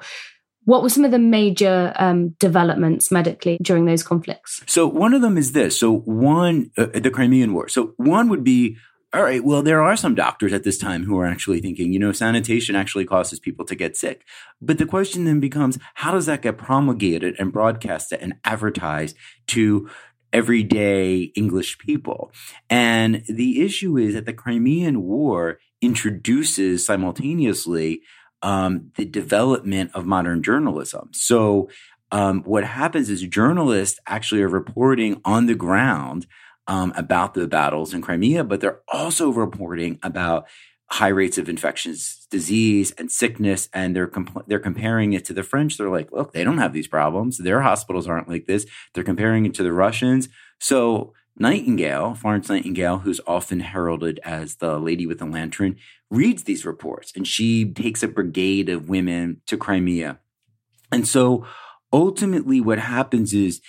What 0.66 0.82
were 0.82 0.90
some 0.90 1.04
of 1.04 1.12
the 1.12 1.20
major 1.20 1.94
um, 1.98 2.30
developments 2.40 3.12
medically 3.12 3.58
during 3.62 3.86
those 3.86 4.04
conflicts? 4.04 4.62
So, 4.66 4.88
one 4.88 5.14
of 5.14 5.22
them 5.22 5.38
is 5.38 5.52
this. 5.52 5.80
So, 5.80 5.98
one, 5.98 6.72
uh, 6.78 6.88
the 6.94 7.12
Crimean 7.12 7.54
War. 7.54 7.68
So, 7.70 7.94
one 7.98 8.30
would 8.30 8.44
be 8.44 8.78
all 9.14 9.24
right, 9.24 9.44
well, 9.44 9.62
there 9.62 9.82
are 9.82 9.96
some 9.96 10.16
doctors 10.16 10.54
at 10.54 10.64
this 10.64 10.78
time 10.78 11.04
who 11.04 11.20
are 11.20 11.26
actually 11.26 11.62
thinking, 11.62 11.94
you 11.94 12.00
know, 12.00 12.12
sanitation 12.12 12.76
actually 12.76 13.06
causes 13.06 13.40
people 13.40 13.64
to 13.66 13.76
get 13.76 13.96
sick. 13.96 14.26
But 14.60 14.80
the 14.80 14.88
question 14.88 15.26
then 15.26 15.40
becomes, 15.40 15.78
how 15.96 16.12
does 16.12 16.26
that 16.26 16.42
get 16.42 16.58
promulgated 16.58 17.36
and 17.38 17.54
broadcasted 17.54 18.20
and 18.22 18.36
advertised 18.44 19.16
to 19.48 19.90
everyday 20.34 21.32
English 21.36 21.78
people. 21.78 22.32
And 22.70 23.24
the 23.30 23.64
issue 23.64 23.98
is 23.98 24.16
that 24.16 24.26
the 24.26 24.34
Crimean 24.34 25.04
War 25.04 25.60
introduces 25.82 26.86
simultaneously 26.86 28.02
um, 28.42 28.92
the 28.96 29.06
development 29.06 29.92
of 29.94 30.06
modern 30.06 30.44
journalism. 30.44 31.10
So, 31.14 31.70
um, 32.12 32.44
what 32.44 32.64
happens 32.64 33.10
is 33.10 33.22
journalists 33.24 34.00
actually 34.06 34.44
are 34.44 34.50
reporting 34.50 35.20
on 35.26 35.48
the 35.48 35.56
ground 35.56 36.28
um, 36.68 36.94
about 36.96 37.34
the 37.34 37.48
battles 37.48 37.94
in 37.94 38.02
Crimea, 38.02 38.44
but 38.44 38.62
they're 38.62 38.82
also 38.92 39.30
reporting 39.30 40.00
about 40.04 40.48
high 40.94 41.08
rates 41.08 41.40
of 41.40 41.50
infectious 41.50 42.28
disease 42.30 42.92
and 43.00 43.12
sickness 43.12 43.68
and 43.74 43.96
they're 43.96 44.08
compl- 44.08 44.44
they're 44.46 44.60
comparing 44.60 45.14
it 45.14 45.26
to 45.26 45.34
the 45.34 45.42
French. 45.42 45.78
They're 45.78 45.90
like 45.90 46.12
look 46.12 46.34
they 46.34 46.44
don't 46.44 46.60
have 46.60 46.74
these 46.74 46.88
problems. 46.88 47.40
Their 47.40 47.62
hospitals 47.62 48.08
aren't 48.08 48.30
like 48.30 48.46
this. 48.46 48.68
They're 48.94 49.04
comparing 49.04 49.48
it 49.48 49.56
to 49.56 49.64
the 49.64 49.74
Russians. 49.74 50.30
So 50.60 51.14
Nightingale 51.36 52.14
Florence 52.14 52.48
Nightingale 52.48 53.00
who's 53.00 53.20
often 53.26 53.62
heralded 53.62 54.20
as 54.24 54.58
the 54.58 54.78
lady 54.78 55.08
with 55.08 55.18
the 55.18 55.26
lantern 55.26 55.78
reads 56.12 56.44
these 56.44 56.64
reports 56.64 57.12
and 57.16 57.28
she 57.28 57.66
takes 57.66 58.04
a 58.04 58.08
brigade 58.08 58.70
of 58.70 58.88
women 58.88 59.42
to 59.48 59.58
Crimea. 59.58 60.20
And 60.92 61.08
so 61.08 61.44
ultimately 61.92 62.62
what 62.62 62.78
happens 62.78 63.34
is 63.34 63.62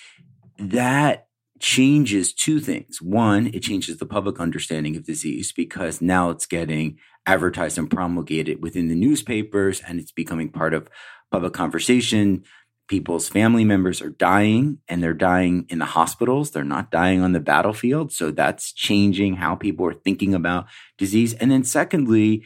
that 0.59 1.24
changes 1.65 2.35
two 2.35 2.61
things. 2.61 3.01
One, 3.01 3.47
it 3.55 3.61
changes 3.61 3.97
the 3.97 4.05
public 4.05 4.39
understanding 4.39 4.97
of 4.97 5.07
disease 5.07 5.51
because 5.51 6.03
now 6.03 6.29
it's 6.29 6.45
getting 6.45 6.99
advertised 7.25 7.79
and 7.79 7.91
promulgated 7.91 8.61
within 8.61 8.89
the 8.89 8.95
newspapers 8.95 9.81
and 9.81 9.99
it's 9.99 10.13
becoming 10.13 10.51
part 10.51 10.75
of 10.75 10.91
public 11.33 11.55
conversation. 11.55 12.45
People's 12.87 13.31
family 13.31 13.65
members 13.65 14.03
are 14.03 14.11
dying 14.11 14.77
and 14.89 15.03
they're 15.03 15.15
dying 15.15 15.65
in 15.71 15.79
the 15.79 15.87
hospitals. 15.87 16.51
They're 16.51 16.65
not 16.65 16.91
dying 16.91 17.23
on 17.23 17.33
the 17.33 17.41
battlefield. 17.41 18.13
So 18.13 18.31
that's 18.31 18.71
changing 18.71 19.37
how 19.37 19.55
people 19.55 19.87
are 19.87 19.95
thinking 19.95 20.35
about 20.35 20.67
disease. 20.99 21.33
And 21.33 21.51
then 21.51 21.65
secondly, 21.65 22.45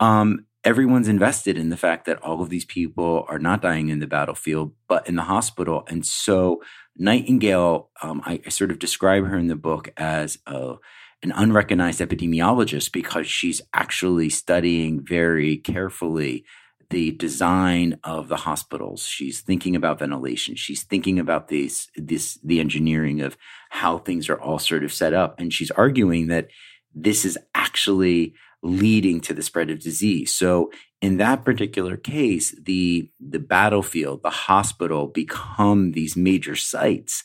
um, 0.00 0.45
everyone's 0.66 1.06
invested 1.06 1.56
in 1.56 1.70
the 1.70 1.76
fact 1.76 2.06
that 2.06 2.20
all 2.22 2.42
of 2.42 2.50
these 2.50 2.64
people 2.64 3.24
are 3.28 3.38
not 3.38 3.62
dying 3.62 3.88
in 3.88 4.00
the 4.00 4.06
battlefield, 4.06 4.72
but 4.88 5.08
in 5.08 5.14
the 5.14 5.22
hospital. 5.22 5.84
And 5.86 6.04
so 6.04 6.60
Nightingale, 6.96 7.88
um, 8.02 8.20
I, 8.24 8.40
I, 8.44 8.48
sort 8.48 8.72
of 8.72 8.80
describe 8.80 9.24
her 9.26 9.38
in 9.38 9.46
the 9.46 9.54
book 9.54 9.90
as 9.96 10.38
a, 10.44 10.74
an 11.22 11.30
unrecognized 11.30 12.00
epidemiologist 12.00 12.90
because 12.90 13.28
she's 13.28 13.62
actually 13.72 14.28
studying 14.28 15.04
very 15.04 15.56
carefully 15.56 16.44
the 16.90 17.12
design 17.12 18.00
of 18.02 18.26
the 18.26 18.36
hospitals. 18.36 19.04
She's 19.04 19.42
thinking 19.42 19.76
about 19.76 20.00
ventilation. 20.00 20.56
She's 20.56 20.82
thinking 20.82 21.20
about 21.20 21.46
this, 21.46 21.88
this, 21.94 22.40
the 22.42 22.58
engineering 22.58 23.20
of 23.20 23.36
how 23.70 23.98
things 23.98 24.28
are 24.28 24.40
all 24.40 24.58
sort 24.58 24.82
of 24.82 24.92
set 24.92 25.14
up. 25.14 25.38
And 25.38 25.52
she's 25.52 25.70
arguing 25.70 26.26
that 26.26 26.48
this 26.92 27.24
is 27.24 27.38
actually 27.54 28.34
leading 28.62 29.20
to 29.20 29.34
the 29.34 29.42
spread 29.42 29.70
of 29.70 29.80
disease. 29.80 30.34
So 30.34 30.70
in 31.00 31.18
that 31.18 31.44
particular 31.44 31.96
case, 31.96 32.54
the 32.60 33.10
the 33.20 33.38
battlefield, 33.38 34.22
the 34.22 34.30
hospital 34.30 35.06
become 35.06 35.92
these 35.92 36.16
major 36.16 36.56
sites 36.56 37.22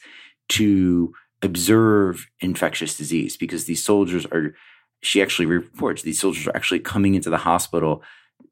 to 0.50 1.14
observe 1.42 2.28
infectious 2.40 2.98
disease 2.98 3.38
because 3.38 3.66
these 3.66 3.84
soldiers 3.84 4.26
are 4.28 4.54
she 5.02 5.22
actually 5.22 5.48
reports 5.48 6.04
these 6.04 6.20
soldiers 6.20 6.48
are 6.48 6.56
actually 6.56 6.80
coming 6.80 7.16
into 7.16 7.30
the 7.30 7.38
hospital 7.38 8.04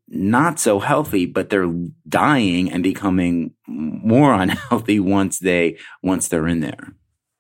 not 0.07 0.59
so 0.59 0.79
healthy 0.79 1.25
but 1.25 1.49
they're 1.49 1.71
dying 2.07 2.71
and 2.71 2.81
becoming 2.81 3.53
more 3.67 4.33
unhealthy 4.41 4.99
once 4.99 5.39
they 5.39 5.77
once 6.01 6.27
they're 6.27 6.47
in 6.47 6.61
there 6.61 6.95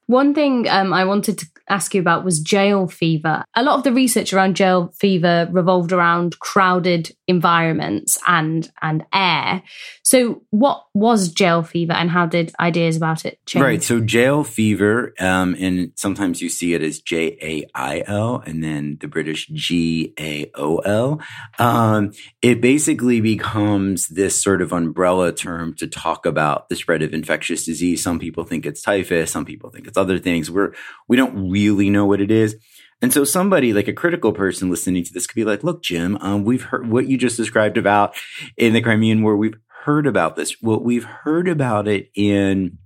one 0.09 0.33
thing 0.33 0.67
um, 0.67 0.91
I 0.91 1.05
wanted 1.05 1.37
to 1.37 1.45
ask 1.69 1.93
you 1.93 2.01
about 2.01 2.25
was 2.25 2.39
jail 2.39 2.87
fever. 2.87 3.43
A 3.55 3.61
lot 3.61 3.77
of 3.77 3.83
the 3.83 3.93
research 3.93 4.33
around 4.33 4.55
jail 4.55 4.91
fever 4.99 5.47
revolved 5.51 5.91
around 5.91 6.39
crowded 6.39 7.11
environments 7.29 8.17
and 8.27 8.69
and 8.81 9.05
air. 9.13 9.61
So, 10.01 10.41
what 10.49 10.83
was 10.95 11.29
jail 11.29 11.61
fever, 11.61 11.93
and 11.93 12.09
how 12.09 12.25
did 12.25 12.51
ideas 12.59 12.97
about 12.97 13.23
it 13.23 13.37
change? 13.45 13.63
Right. 13.63 13.83
So, 13.83 14.01
jail 14.01 14.43
fever, 14.43 15.13
um, 15.19 15.55
and 15.59 15.91
sometimes 15.95 16.41
you 16.41 16.49
see 16.49 16.73
it 16.73 16.81
as 16.81 16.99
J 16.99 17.37
A 17.41 17.65
I 17.75 18.03
L, 18.07 18.41
and 18.45 18.63
then 18.63 18.97
the 18.99 19.07
British 19.07 19.47
G 19.47 20.13
A 20.19 20.51
O 20.55 20.77
L. 20.79 21.21
Um, 21.59 22.11
it 22.41 22.61
basically 22.61 23.21
becomes 23.21 24.07
this 24.07 24.41
sort 24.41 24.63
of 24.63 24.73
umbrella 24.73 25.31
term 25.31 25.75
to 25.75 25.87
talk 25.87 26.25
about 26.25 26.67
the 26.69 26.75
spread 26.75 27.03
of 27.03 27.13
infectious 27.13 27.63
disease. 27.63 28.01
Some 28.01 28.17
people 28.17 28.43
think 28.43 28.65
it's 28.65 28.81
typhus. 28.81 29.31
Some 29.31 29.45
people 29.45 29.69
think 29.69 29.87
it's 29.87 29.97
other 29.97 30.17
things. 30.17 30.49
We're 30.49 30.73
we 31.07 31.15
don't 31.15 31.51
really 31.51 31.91
know 31.91 32.07
what 32.07 32.21
it 32.21 32.31
is. 32.31 32.55
And 33.01 33.13
so 33.13 33.23
somebody 33.23 33.71
like 33.73 33.87
a 33.87 33.93
critical 33.93 34.33
person 34.33 34.69
listening 34.69 35.03
to 35.05 35.13
this 35.13 35.25
could 35.25 35.35
be 35.35 35.45
like, 35.45 35.63
look, 35.63 35.81
Jim, 35.81 36.17
um, 36.21 36.43
we've 36.43 36.63
heard 36.63 36.89
what 36.89 37.07
you 37.07 37.17
just 37.17 37.37
described 37.37 37.77
about 37.77 38.13
in 38.57 38.73
the 38.73 38.81
Crimean 38.81 39.23
War. 39.23 39.37
We've 39.37 39.57
heard 39.85 40.05
about 40.05 40.35
this. 40.35 40.61
Well, 40.61 40.81
we've 40.81 41.05
heard 41.05 41.47
about 41.47 41.87
it 41.87 42.09
in 42.13 42.77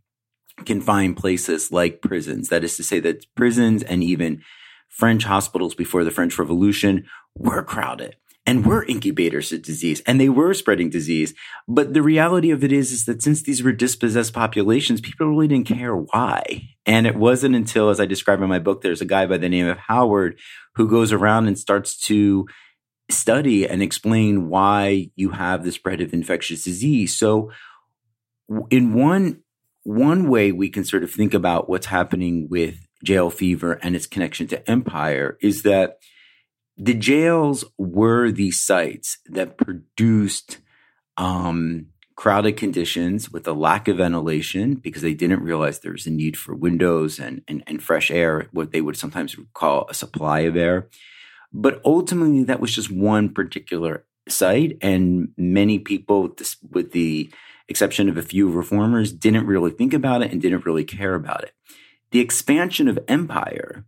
confined 0.65 1.17
places 1.17 1.71
like 1.71 2.01
prisons. 2.01 2.49
That 2.49 2.63
is 2.63 2.77
to 2.77 2.83
say 2.83 2.99
that 2.99 3.25
prisons 3.35 3.81
and 3.81 4.03
even 4.03 4.43
French 4.89 5.23
hospitals 5.23 5.73
before 5.73 6.03
the 6.03 6.11
French 6.11 6.37
Revolution 6.37 7.05
were 7.35 7.63
crowded 7.63 8.15
and 8.45 8.65
were 8.65 8.83
incubators 8.85 9.51
of 9.53 9.61
disease 9.61 10.01
and 10.05 10.19
they 10.19 10.29
were 10.29 10.53
spreading 10.53 10.89
disease. 10.89 11.33
But 11.67 11.93
the 11.93 12.01
reality 12.01 12.51
of 12.51 12.63
it 12.63 12.71
is, 12.71 12.91
is 12.91 13.05
that 13.05 13.21
since 13.21 13.41
these 13.41 13.63
were 13.63 13.71
dispossessed 13.71 14.33
populations, 14.33 15.01
people 15.01 15.27
really 15.27 15.47
didn't 15.47 15.67
care 15.67 15.95
why. 15.95 16.69
And 16.85 17.07
it 17.07 17.15
wasn't 17.15 17.55
until, 17.55 17.89
as 17.89 17.99
I 17.99 18.05
describe 18.05 18.41
in 18.41 18.49
my 18.49 18.59
book, 18.59 18.81
there's 18.81 19.01
a 19.01 19.05
guy 19.05 19.25
by 19.25 19.37
the 19.37 19.49
name 19.49 19.67
of 19.67 19.77
Howard 19.77 20.39
who 20.75 20.89
goes 20.89 21.13
around 21.13 21.47
and 21.47 21.57
starts 21.57 21.97
to 22.07 22.47
study 23.09 23.67
and 23.67 23.81
explain 23.81 24.49
why 24.49 25.09
you 25.15 25.29
have 25.29 25.63
the 25.63 25.71
spread 25.71 26.01
of 26.01 26.13
infectious 26.13 26.63
disease. 26.63 27.15
So 27.15 27.51
in 28.69 28.93
one, 28.93 29.41
one 29.83 30.29
way 30.29 30.51
we 30.51 30.69
can 30.69 30.83
sort 30.83 31.03
of 31.03 31.11
think 31.11 31.33
about 31.33 31.69
what's 31.69 31.85
happening 31.85 32.47
with 32.49 32.75
jail 33.03 33.29
fever 33.29 33.73
and 33.81 33.95
its 33.95 34.07
connection 34.07 34.47
to 34.47 34.69
empire 34.69 35.37
is 35.41 35.63
that 35.63 35.99
the 36.77 36.93
jails 36.93 37.63
were 37.77 38.31
the 38.31 38.51
sites 38.51 39.19
that 39.27 39.57
produced 39.57 40.59
um, 41.17 41.87
crowded 42.15 42.57
conditions 42.57 43.31
with 43.31 43.47
a 43.47 43.53
lack 43.53 43.87
of 43.87 43.97
ventilation 43.97 44.75
because 44.75 45.01
they 45.01 45.13
didn't 45.13 45.43
realize 45.43 45.79
there 45.79 45.91
was 45.91 46.07
a 46.07 46.11
need 46.11 46.37
for 46.37 46.55
windows 46.55 47.19
and, 47.19 47.41
and, 47.47 47.63
and 47.67 47.83
fresh 47.83 48.09
air, 48.09 48.47
what 48.51 48.71
they 48.71 48.81
would 48.81 48.97
sometimes 48.97 49.35
call 49.53 49.85
a 49.89 49.93
supply 49.93 50.41
of 50.41 50.55
air. 50.55 50.89
But 51.51 51.81
ultimately, 51.85 52.43
that 52.45 52.59
was 52.59 52.73
just 52.73 52.91
one 52.91 53.29
particular 53.29 54.05
site. 54.27 54.77
And 54.81 55.29
many 55.37 55.77
people, 55.79 56.35
with 56.71 56.91
the 56.91 57.31
exception 57.67 58.09
of 58.09 58.17
a 58.17 58.23
few 58.23 58.49
reformers, 58.49 59.11
didn't 59.11 59.45
really 59.45 59.71
think 59.71 59.93
about 59.93 60.23
it 60.23 60.31
and 60.31 60.41
didn't 60.41 60.65
really 60.65 60.83
care 60.83 61.15
about 61.15 61.43
it. 61.43 61.53
the 62.11 62.19
expansion 62.19 62.87
of 62.87 62.99
empire 63.07 63.85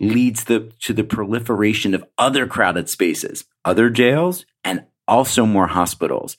leads 0.00 0.44
the, 0.44 0.72
to 0.80 0.92
the 0.92 1.04
proliferation 1.04 1.94
of 1.94 2.04
other 2.16 2.46
crowded 2.46 2.88
spaces, 2.88 3.44
other 3.64 3.90
jails, 3.90 4.46
and 4.64 4.84
also 5.06 5.46
more 5.46 5.66
hospitals. 5.66 6.36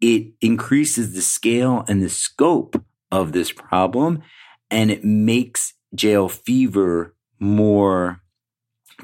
It 0.00 0.32
increases 0.40 1.14
the 1.14 1.22
scale 1.22 1.84
and 1.88 2.02
the 2.02 2.08
scope 2.08 2.82
of 3.10 3.32
this 3.32 3.52
problem, 3.52 4.22
and 4.70 4.90
it 4.90 5.04
makes 5.04 5.74
jail 5.94 6.28
fever 6.28 7.14
more 7.38 8.20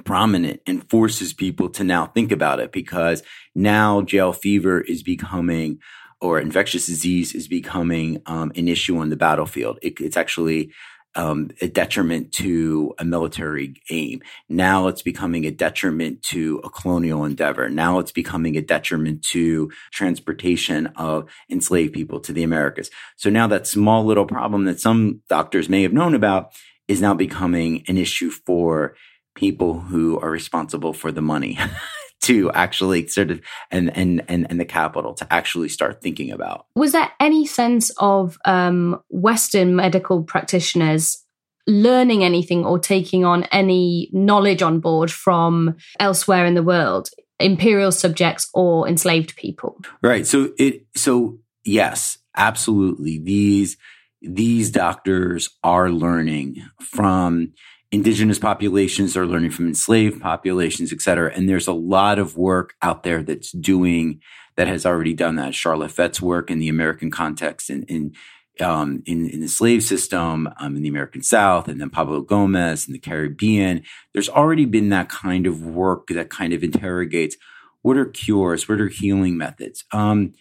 prominent 0.04 0.60
and 0.66 0.88
forces 0.88 1.32
people 1.32 1.68
to 1.70 1.84
now 1.84 2.06
think 2.06 2.30
about 2.30 2.60
it 2.60 2.72
because 2.72 3.22
now 3.54 4.02
jail 4.02 4.32
fever 4.32 4.80
is 4.80 5.02
becoming 5.02 5.78
or 6.20 6.40
infectious 6.40 6.86
disease 6.86 7.34
is 7.34 7.46
becoming 7.46 8.20
um, 8.26 8.50
an 8.56 8.68
issue 8.68 8.98
on 8.98 9.08
the 9.08 9.16
battlefield. 9.16 9.78
It, 9.82 10.00
it's 10.00 10.16
actually 10.16 10.72
um, 11.18 11.50
a 11.60 11.66
detriment 11.66 12.30
to 12.30 12.94
a 12.98 13.04
military 13.04 13.74
aim. 13.90 14.22
Now 14.48 14.86
it's 14.86 15.02
becoming 15.02 15.44
a 15.44 15.50
detriment 15.50 16.22
to 16.24 16.60
a 16.62 16.70
colonial 16.70 17.24
endeavor. 17.24 17.68
Now 17.68 17.98
it's 17.98 18.12
becoming 18.12 18.56
a 18.56 18.62
detriment 18.62 19.24
to 19.30 19.68
transportation 19.90 20.86
of 20.94 21.28
enslaved 21.50 21.92
people 21.92 22.20
to 22.20 22.32
the 22.32 22.44
Americas. 22.44 22.88
So 23.16 23.30
now 23.30 23.48
that 23.48 23.66
small 23.66 24.04
little 24.04 24.26
problem 24.26 24.66
that 24.66 24.78
some 24.78 25.22
doctors 25.28 25.68
may 25.68 25.82
have 25.82 25.92
known 25.92 26.14
about 26.14 26.52
is 26.86 27.00
now 27.00 27.14
becoming 27.14 27.82
an 27.88 27.98
issue 27.98 28.30
for 28.30 28.94
people 29.34 29.80
who 29.80 30.20
are 30.20 30.30
responsible 30.30 30.92
for 30.92 31.10
the 31.10 31.22
money. 31.22 31.58
to 32.28 32.52
actually 32.52 33.06
sort 33.06 33.30
of 33.30 33.40
and 33.70 33.96
and 33.96 34.22
and 34.28 34.46
and 34.50 34.60
the 34.60 34.64
capital 34.66 35.14
to 35.14 35.32
actually 35.32 35.68
start 35.68 36.02
thinking 36.02 36.30
about. 36.30 36.66
Was 36.76 36.92
there 36.92 37.10
any 37.18 37.46
sense 37.46 37.90
of 37.98 38.36
um, 38.44 39.00
Western 39.08 39.74
medical 39.74 40.22
practitioners 40.22 41.24
learning 41.66 42.24
anything 42.24 42.64
or 42.64 42.78
taking 42.78 43.24
on 43.24 43.44
any 43.44 44.10
knowledge 44.12 44.62
on 44.62 44.80
board 44.80 45.10
from 45.10 45.74
elsewhere 45.98 46.44
in 46.44 46.54
the 46.54 46.62
world, 46.62 47.08
imperial 47.40 47.92
subjects 47.92 48.48
or 48.52 48.86
enslaved 48.86 49.34
people? 49.36 49.80
Right. 50.02 50.26
So 50.26 50.52
it 50.58 50.86
so 50.94 51.38
yes, 51.64 52.18
absolutely. 52.36 53.18
These 53.18 53.78
these 54.20 54.70
doctors 54.70 55.48
are 55.64 55.90
learning 55.90 56.62
from 56.82 57.54
indigenous 57.90 58.38
populations 58.38 59.16
are 59.16 59.26
learning 59.26 59.50
from 59.50 59.66
enslaved 59.66 60.20
populations, 60.20 60.92
et 60.92 61.00
cetera. 61.00 61.32
And 61.34 61.48
there's 61.48 61.68
a 61.68 61.72
lot 61.72 62.18
of 62.18 62.36
work 62.36 62.74
out 62.82 63.02
there 63.02 63.22
that's 63.22 63.52
doing 63.52 64.20
that 64.56 64.68
has 64.68 64.84
already 64.84 65.14
done 65.14 65.36
that. 65.36 65.52
Sharla 65.52 65.90
Fett's 65.90 66.20
work 66.20 66.50
in 66.50 66.58
the 66.58 66.68
American 66.68 67.10
context 67.10 67.70
in, 67.70 67.84
in 67.84 68.12
um, 68.60 69.04
in, 69.06 69.28
in, 69.30 69.40
the 69.40 69.48
slave 69.48 69.84
system 69.84 70.48
um, 70.58 70.76
in 70.76 70.82
the 70.82 70.88
American 70.88 71.22
South, 71.22 71.68
and 71.68 71.80
then 71.80 71.90
Pablo 71.90 72.22
Gomez 72.22 72.88
in 72.88 72.92
the 72.92 72.98
Caribbean. 72.98 73.84
There's 74.12 74.28
already 74.28 74.64
been 74.64 74.88
that 74.88 75.08
kind 75.08 75.46
of 75.46 75.64
work 75.64 76.08
that 76.08 76.28
kind 76.28 76.52
of 76.52 76.64
interrogates 76.64 77.36
what 77.82 77.96
are 77.96 78.06
cures, 78.06 78.68
what 78.68 78.80
are 78.80 78.88
healing 78.88 79.36
methods. 79.36 79.84
Um, 79.92 80.34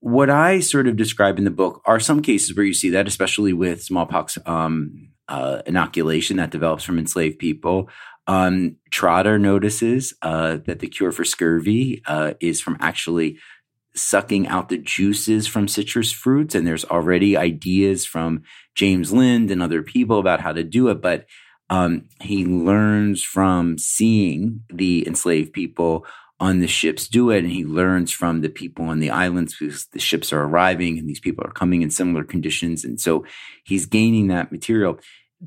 what 0.00 0.30
I 0.30 0.60
sort 0.60 0.88
of 0.88 0.96
describe 0.96 1.38
in 1.38 1.44
the 1.44 1.50
book 1.50 1.82
are 1.84 2.00
some 2.00 2.22
cases 2.22 2.56
where 2.56 2.64
you 2.64 2.74
see 2.74 2.90
that, 2.90 3.06
especially 3.06 3.52
with 3.52 3.82
smallpox 3.82 4.38
um, 4.46 5.10
uh, 5.28 5.62
inoculation 5.66 6.36
that 6.36 6.50
develops 6.50 6.84
from 6.84 6.98
enslaved 6.98 7.38
people. 7.38 7.88
Um, 8.26 8.76
Trotter 8.90 9.38
notices 9.38 10.14
uh, 10.22 10.58
that 10.66 10.78
the 10.78 10.88
cure 10.88 11.12
for 11.12 11.24
scurvy 11.24 12.02
uh, 12.06 12.34
is 12.40 12.60
from 12.60 12.76
actually 12.80 13.38
sucking 13.94 14.48
out 14.48 14.68
the 14.68 14.78
juices 14.78 15.46
from 15.46 15.68
citrus 15.68 16.10
fruits. 16.10 16.54
And 16.54 16.66
there's 16.66 16.84
already 16.84 17.36
ideas 17.36 18.04
from 18.04 18.42
James 18.74 19.12
Lind 19.12 19.50
and 19.50 19.62
other 19.62 19.82
people 19.82 20.18
about 20.18 20.40
how 20.40 20.52
to 20.52 20.64
do 20.64 20.88
it. 20.88 21.00
But 21.00 21.26
um, 21.70 22.08
he 22.20 22.44
learns 22.44 23.22
from 23.22 23.78
seeing 23.78 24.62
the 24.68 25.06
enslaved 25.06 25.52
people 25.52 26.06
on 26.40 26.60
the 26.60 26.66
ships 26.66 27.08
do 27.08 27.30
it. 27.30 27.38
And 27.44 27.52
he 27.52 27.64
learns 27.64 28.10
from 28.10 28.40
the 28.40 28.48
people 28.48 28.86
on 28.86 29.00
the 29.00 29.10
islands 29.10 29.56
because 29.56 29.86
the 29.86 29.98
ships 29.98 30.32
are 30.32 30.42
arriving 30.42 30.98
and 30.98 31.08
these 31.08 31.20
people 31.20 31.44
are 31.46 31.52
coming 31.52 31.82
in 31.82 31.90
similar 31.90 32.24
conditions. 32.24 32.84
And 32.84 33.00
so 33.00 33.24
he's 33.64 33.86
gaining 33.86 34.28
that 34.28 34.52
material. 34.52 34.98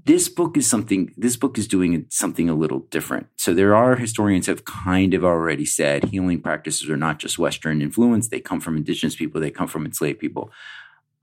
This 0.06 0.30
book 0.30 0.58
is 0.58 0.70
something, 0.70 1.14
this 1.18 1.36
book 1.36 1.58
is 1.58 1.68
doing 1.68 2.06
something 2.10 2.50
a 2.50 2.56
little 2.56 2.80
different. 2.92 3.28
So 3.36 3.54
there 3.54 3.76
are 3.76 3.96
historians 3.96 4.46
have 4.46 4.66
kind 4.66 5.14
of 5.14 5.24
already 5.24 5.66
said 5.66 6.06
healing 6.06 6.42
practices 6.42 6.90
are 6.90 6.98
not 6.98 7.20
just 7.20 7.40
Western 7.40 7.82
influence. 7.82 8.30
They 8.30 8.40
come 8.40 8.60
from 8.60 8.78
indigenous 8.78 9.16
people. 9.16 9.42
They 9.42 9.52
come 9.52 9.68
from 9.68 9.86
enslaved 9.86 10.20
people. 10.20 10.52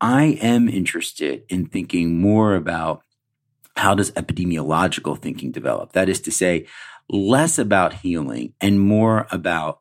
I 0.00 0.38
am 0.42 0.68
interested 0.68 1.44
in 1.48 1.66
thinking 1.66 2.20
more 2.20 2.56
about 2.56 3.02
how 3.76 3.94
does 3.94 4.12
epidemiological 4.12 5.18
thinking 5.18 5.50
develop? 5.50 5.92
That 5.92 6.08
is 6.08 6.20
to 6.22 6.32
say, 6.32 6.66
less 7.08 7.58
about 7.58 7.94
healing 7.94 8.54
and 8.60 8.80
more 8.80 9.26
about 9.30 9.80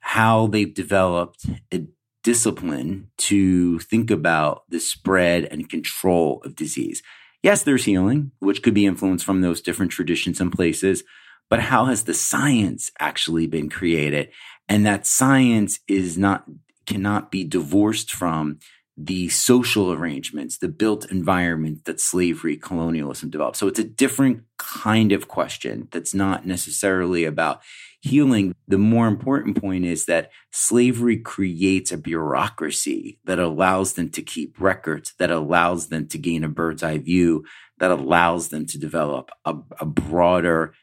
how 0.00 0.46
they've 0.46 0.74
developed 0.74 1.46
a 1.72 1.86
discipline 2.22 3.10
to 3.16 3.78
think 3.78 4.10
about 4.10 4.64
the 4.68 4.80
spread 4.80 5.44
and 5.44 5.68
control 5.68 6.42
of 6.44 6.56
disease. 6.56 7.02
Yes, 7.42 7.62
there's 7.62 7.84
healing, 7.84 8.32
which 8.38 8.62
could 8.62 8.74
be 8.74 8.86
influenced 8.86 9.24
from 9.24 9.40
those 9.40 9.62
different 9.62 9.92
traditions 9.92 10.40
and 10.40 10.52
places, 10.52 11.02
but 11.48 11.60
how 11.60 11.86
has 11.86 12.04
the 12.04 12.14
science 12.14 12.90
actually 12.98 13.46
been 13.46 13.70
created? 13.70 14.30
And 14.68 14.84
that 14.86 15.06
science 15.06 15.80
is 15.88 16.18
not, 16.18 16.44
cannot 16.86 17.30
be 17.30 17.44
divorced 17.44 18.12
from 18.12 18.58
the 19.02 19.30
social 19.30 19.92
arrangements, 19.92 20.58
the 20.58 20.68
built 20.68 21.10
environment 21.10 21.86
that 21.86 22.00
slavery, 22.00 22.56
colonialism 22.56 23.30
developed. 23.30 23.56
So 23.56 23.66
it's 23.66 23.78
a 23.78 23.84
different 23.84 24.42
kind 24.58 25.12
of 25.12 25.26
question 25.26 25.88
that's 25.90 26.12
not 26.12 26.44
necessarily 26.46 27.24
about 27.24 27.62
healing. 28.02 28.54
The 28.68 28.76
more 28.76 29.08
important 29.08 29.58
point 29.58 29.86
is 29.86 30.04
that 30.04 30.30
slavery 30.50 31.16
creates 31.16 31.90
a 31.92 31.96
bureaucracy 31.96 33.18
that 33.24 33.38
allows 33.38 33.94
them 33.94 34.10
to 34.10 34.22
keep 34.22 34.60
records, 34.60 35.14
that 35.18 35.30
allows 35.30 35.86
them 35.86 36.06
to 36.08 36.18
gain 36.18 36.44
a 36.44 36.48
bird's 36.48 36.82
eye 36.82 36.98
view, 36.98 37.44
that 37.78 37.90
allows 37.90 38.48
them 38.48 38.66
to 38.66 38.78
develop 38.78 39.30
a, 39.46 39.54
a 39.80 39.86
broader 39.86 40.74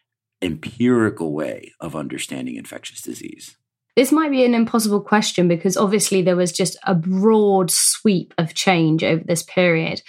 empirical 0.41 1.33
way 1.33 1.71
of 1.79 1.95
understanding 1.95 2.55
infectious 2.55 3.01
disease. 3.01 3.57
This 3.97 4.11
might 4.11 4.29
be 4.29 4.45
an 4.45 4.53
impossible 4.53 5.01
question 5.01 5.47
because 5.47 5.75
obviously 5.75 6.21
there 6.21 6.35
was 6.35 6.51
just 6.51 6.77
a 6.83 6.93
broad 6.93 7.71
sweep 7.71 8.31
of 8.37 8.53
change 8.53 9.03
over 9.03 9.23
this 9.23 9.41
period. 9.41 10.03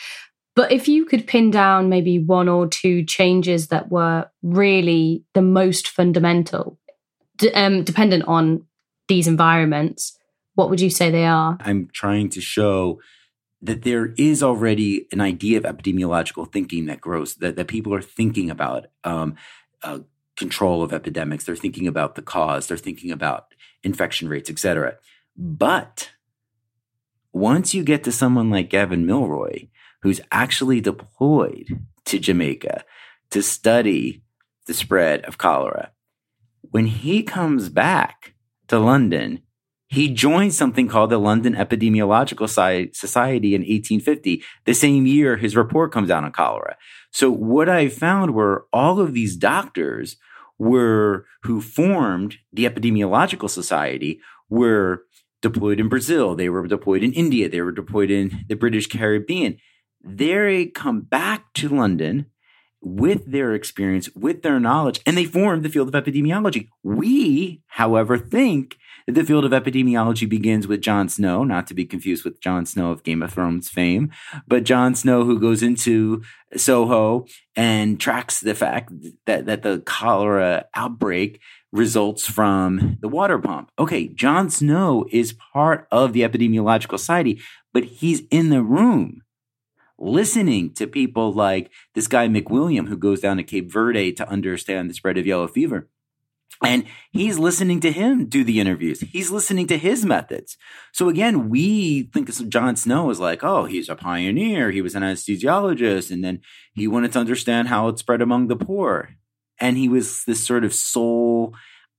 But 0.54 0.70
if 0.72 0.88
you 0.88 1.06
could 1.06 1.26
pin 1.26 1.50
down 1.50 1.88
maybe 1.88 2.18
one 2.18 2.50
or 2.50 2.66
two 2.66 3.02
changes 3.02 3.68
that 3.68 3.90
were 3.90 4.28
really 4.42 5.24
the 5.32 5.40
most 5.40 5.88
fundamental, 5.88 6.78
d- 7.38 7.50
um, 7.52 7.82
dependent 7.82 8.24
on 8.28 8.66
these 9.08 9.26
environments, 9.26 10.18
what 10.54 10.68
would 10.68 10.82
you 10.82 10.90
say 10.90 11.10
they 11.10 11.24
are? 11.24 11.56
I'm 11.60 11.88
trying 11.90 12.28
to 12.30 12.42
show 12.42 13.00
that 13.62 13.84
there 13.84 14.12
is 14.18 14.42
already 14.42 15.06
an 15.12 15.22
idea 15.22 15.56
of 15.56 15.64
epidemiological 15.64 16.52
thinking 16.52 16.84
that 16.86 17.00
grows, 17.00 17.36
that, 17.36 17.56
that 17.56 17.68
people 17.68 17.94
are 17.94 18.02
thinking 18.02 18.50
about 18.50 18.88
um, 19.04 19.36
uh, 19.82 20.00
control 20.36 20.82
of 20.82 20.92
epidemics. 20.92 21.44
They're 21.44 21.56
thinking 21.56 21.86
about 21.86 22.16
the 22.16 22.22
cause. 22.22 22.66
They're 22.66 22.76
thinking 22.76 23.10
about 23.10 23.54
infection 23.82 24.28
rates, 24.28 24.50
etc. 24.50 24.96
But 25.36 26.10
once 27.32 27.74
you 27.74 27.82
get 27.84 28.04
to 28.04 28.12
someone 28.12 28.50
like 28.50 28.70
Gavin 28.70 29.06
Milroy, 29.06 29.68
who's 30.02 30.20
actually 30.32 30.80
deployed 30.80 31.84
to 32.06 32.18
Jamaica 32.18 32.84
to 33.30 33.42
study 33.42 34.22
the 34.66 34.74
spread 34.74 35.24
of 35.24 35.38
cholera, 35.38 35.92
when 36.62 36.86
he 36.86 37.22
comes 37.22 37.68
back 37.68 38.34
to 38.66 38.78
London, 38.78 39.42
he 39.86 40.12
joins 40.12 40.56
something 40.56 40.86
called 40.86 41.10
the 41.10 41.18
London 41.18 41.54
Epidemiological 41.54 42.48
Society 42.94 43.54
in 43.54 43.62
1850, 43.62 44.42
the 44.66 44.74
same 44.74 45.06
year 45.06 45.36
his 45.36 45.56
report 45.56 45.92
comes 45.92 46.10
out 46.10 46.24
on 46.24 46.32
cholera. 46.32 46.76
So 47.10 47.30
what 47.30 47.70
I 47.70 47.88
found 47.88 48.34
were 48.34 48.66
all 48.70 49.00
of 49.00 49.14
these 49.14 49.34
doctors 49.34 50.16
were 50.58 51.26
who 51.42 51.60
formed 51.60 52.36
the 52.52 52.64
epidemiological 52.64 53.48
society 53.48 54.20
were 54.48 55.04
deployed 55.40 55.78
in 55.78 55.88
Brazil, 55.88 56.34
they 56.34 56.48
were 56.48 56.66
deployed 56.66 57.02
in 57.02 57.12
India, 57.12 57.48
they 57.48 57.60
were 57.60 57.72
deployed 57.72 58.10
in 58.10 58.44
the 58.48 58.56
British 58.56 58.88
Caribbean. 58.88 59.56
They 60.02 60.66
come 60.66 61.02
back 61.02 61.52
to 61.54 61.68
London 61.68 62.26
with 62.80 63.30
their 63.30 63.54
experience, 63.54 64.08
with 64.14 64.42
their 64.42 64.60
knowledge, 64.60 65.00
and 65.04 65.16
they 65.16 65.24
formed 65.24 65.64
the 65.64 65.68
field 65.68 65.92
of 65.92 66.04
epidemiology. 66.04 66.68
We, 66.82 67.62
however, 67.66 68.18
think 68.18 68.76
the 69.14 69.24
field 69.24 69.44
of 69.46 69.52
epidemiology 69.52 70.28
begins 70.28 70.68
with 70.68 70.82
John 70.82 71.08
Snow, 71.08 71.42
not 71.42 71.66
to 71.68 71.74
be 71.74 71.86
confused 71.86 72.24
with 72.24 72.40
Jon 72.40 72.66
Snow 72.66 72.90
of 72.90 73.02
Game 73.02 73.22
of 73.22 73.32
Thrones 73.32 73.70
fame, 73.70 74.10
but 74.46 74.64
John 74.64 74.94
Snow 74.94 75.24
who 75.24 75.40
goes 75.40 75.62
into 75.62 76.22
Soho 76.56 77.26
and 77.56 77.98
tracks 77.98 78.40
the 78.40 78.54
fact 78.54 78.92
that, 79.24 79.46
that 79.46 79.62
the 79.62 79.80
cholera 79.80 80.66
outbreak 80.74 81.40
results 81.72 82.26
from 82.26 82.98
the 83.00 83.08
water 83.08 83.38
pump. 83.38 83.70
Okay, 83.78 84.08
John 84.08 84.50
Snow 84.50 85.06
is 85.10 85.34
part 85.54 85.88
of 85.90 86.12
the 86.12 86.22
epidemiological 86.22 86.98
society, 86.98 87.40
but 87.72 87.84
he's 87.84 88.22
in 88.30 88.50
the 88.50 88.62
room 88.62 89.22
listening 89.98 90.72
to 90.74 90.86
people 90.86 91.32
like 91.32 91.70
this 91.94 92.06
guy 92.06 92.28
McWilliam, 92.28 92.88
who 92.88 92.96
goes 92.96 93.20
down 93.20 93.38
to 93.38 93.42
Cape 93.42 93.70
Verde 93.70 94.12
to 94.12 94.28
understand 94.28 94.88
the 94.88 94.94
spread 94.94 95.18
of 95.18 95.26
yellow 95.26 95.48
fever. 95.48 95.88
And 96.64 96.86
he's 97.12 97.38
listening 97.38 97.80
to 97.80 97.92
him 97.92 98.26
do 98.26 98.42
the 98.42 98.58
interviews. 98.58 99.00
He's 99.00 99.30
listening 99.30 99.68
to 99.68 99.78
his 99.78 100.04
methods. 100.04 100.56
So 100.92 101.08
again, 101.08 101.48
we 101.48 102.10
think 102.12 102.28
of 102.28 102.48
John 102.48 102.74
Snow 102.74 103.10
as 103.10 103.20
like, 103.20 103.44
oh, 103.44 103.66
he's 103.66 103.88
a 103.88 103.94
pioneer. 103.94 104.70
He 104.70 104.82
was 104.82 104.96
an 104.96 105.04
anesthesiologist. 105.04 106.10
And 106.10 106.24
then 106.24 106.40
he 106.74 106.88
wanted 106.88 107.12
to 107.12 107.20
understand 107.20 107.68
how 107.68 107.88
it 107.88 107.98
spread 107.98 108.20
among 108.20 108.48
the 108.48 108.56
poor. 108.56 109.10
And 109.60 109.76
he 109.76 109.88
was 109.88 110.24
this 110.24 110.42
sort 110.42 110.64
of 110.64 110.74
sole 110.74 111.54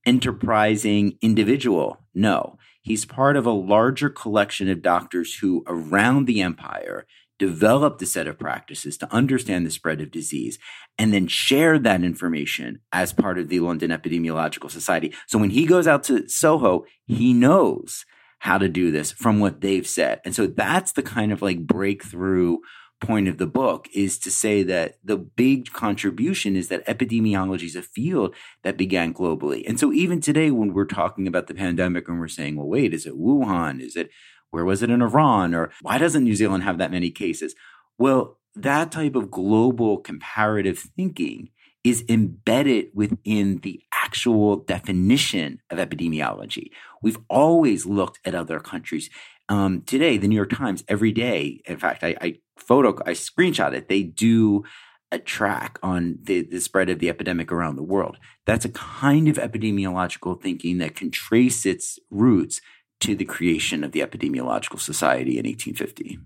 enterprising 0.06 1.16
individual. 1.22 1.98
No, 2.14 2.58
he's 2.82 3.04
part 3.04 3.36
of 3.36 3.46
a 3.46 3.52
larger 3.52 4.10
collection 4.10 4.68
of 4.68 4.82
doctors 4.82 5.36
who 5.36 5.64
around 5.66 6.26
the 6.26 6.42
empire 6.42 7.06
developed 7.40 8.02
a 8.02 8.06
set 8.06 8.28
of 8.28 8.38
practices 8.38 8.98
to 8.98 9.12
understand 9.12 9.66
the 9.66 9.70
spread 9.70 10.00
of 10.02 10.10
disease 10.10 10.58
and 10.98 11.12
then 11.12 11.26
shared 11.26 11.82
that 11.82 12.04
information 12.04 12.78
as 12.92 13.14
part 13.14 13.38
of 13.38 13.48
the 13.48 13.58
London 13.60 13.90
Epidemiological 13.90 14.70
Society. 14.70 15.12
So 15.26 15.38
when 15.38 15.48
he 15.48 15.64
goes 15.64 15.88
out 15.88 16.04
to 16.04 16.28
Soho, 16.28 16.84
he 17.06 17.32
knows 17.32 18.04
how 18.40 18.58
to 18.58 18.68
do 18.68 18.90
this 18.90 19.10
from 19.10 19.40
what 19.40 19.62
they've 19.62 19.86
said. 19.86 20.20
And 20.24 20.34
so 20.34 20.46
that's 20.46 20.92
the 20.92 21.02
kind 21.02 21.32
of 21.32 21.40
like 21.40 21.66
breakthrough 21.66 22.58
point 23.00 23.26
of 23.26 23.38
the 23.38 23.46
book 23.46 23.88
is 23.94 24.18
to 24.18 24.30
say 24.30 24.62
that 24.62 24.96
the 25.02 25.16
big 25.16 25.72
contribution 25.72 26.56
is 26.56 26.68
that 26.68 26.86
epidemiology 26.86 27.64
is 27.64 27.76
a 27.76 27.80
field 27.80 28.34
that 28.62 28.76
began 28.76 29.14
globally. 29.14 29.66
And 29.66 29.80
so 29.80 29.94
even 29.94 30.20
today, 30.20 30.50
when 30.50 30.74
we're 30.74 30.84
talking 30.84 31.26
about 31.26 31.46
the 31.46 31.54
pandemic 31.54 32.06
and 32.06 32.20
we're 32.20 32.28
saying, 32.28 32.56
well, 32.56 32.68
wait, 32.68 32.92
is 32.92 33.06
it 33.06 33.18
Wuhan? 33.18 33.80
Is 33.80 33.96
it, 33.96 34.10
where 34.50 34.64
was 34.64 34.82
it 34.82 34.90
in 34.90 35.02
Iran? 35.02 35.54
Or 35.54 35.70
why 35.82 35.98
doesn't 35.98 36.24
New 36.24 36.34
Zealand 36.34 36.64
have 36.64 36.78
that 36.78 36.90
many 36.90 37.10
cases? 37.10 37.54
Well, 37.98 38.38
that 38.54 38.90
type 38.90 39.14
of 39.14 39.30
global 39.30 39.98
comparative 39.98 40.78
thinking 40.78 41.50
is 41.82 42.04
embedded 42.08 42.88
within 42.94 43.58
the 43.58 43.82
actual 43.92 44.56
definition 44.56 45.60
of 45.70 45.78
epidemiology. 45.78 46.70
We've 47.02 47.18
always 47.28 47.86
looked 47.86 48.18
at 48.24 48.34
other 48.34 48.60
countries. 48.60 49.08
Um, 49.48 49.82
today, 49.82 50.18
the 50.18 50.28
New 50.28 50.36
York 50.36 50.50
Times, 50.50 50.84
every 50.88 51.12
day, 51.12 51.62
in 51.64 51.78
fact, 51.78 52.04
I, 52.04 52.16
I 52.20 52.38
photo, 52.58 52.90
I 53.06 53.12
screenshot 53.12 53.72
it. 53.72 53.88
They 53.88 54.02
do 54.02 54.64
a 55.12 55.18
track 55.18 55.78
on 55.82 56.18
the, 56.22 56.42
the 56.42 56.60
spread 56.60 56.88
of 56.88 56.98
the 56.98 57.08
epidemic 57.08 57.50
around 57.50 57.76
the 57.76 57.82
world. 57.82 58.18
That's 58.46 58.64
a 58.64 58.70
kind 58.70 59.28
of 59.28 59.36
epidemiological 59.36 60.40
thinking 60.40 60.78
that 60.78 60.94
can 60.94 61.10
trace 61.10 61.66
its 61.66 61.98
roots 62.10 62.60
to 63.00 63.14
the 63.14 63.24
creation 63.24 63.84
of 63.84 63.92
the 63.92 64.00
Epidemiological 64.00 64.80
Society 64.80 65.38
in 65.38 65.46
1850. 65.46 66.18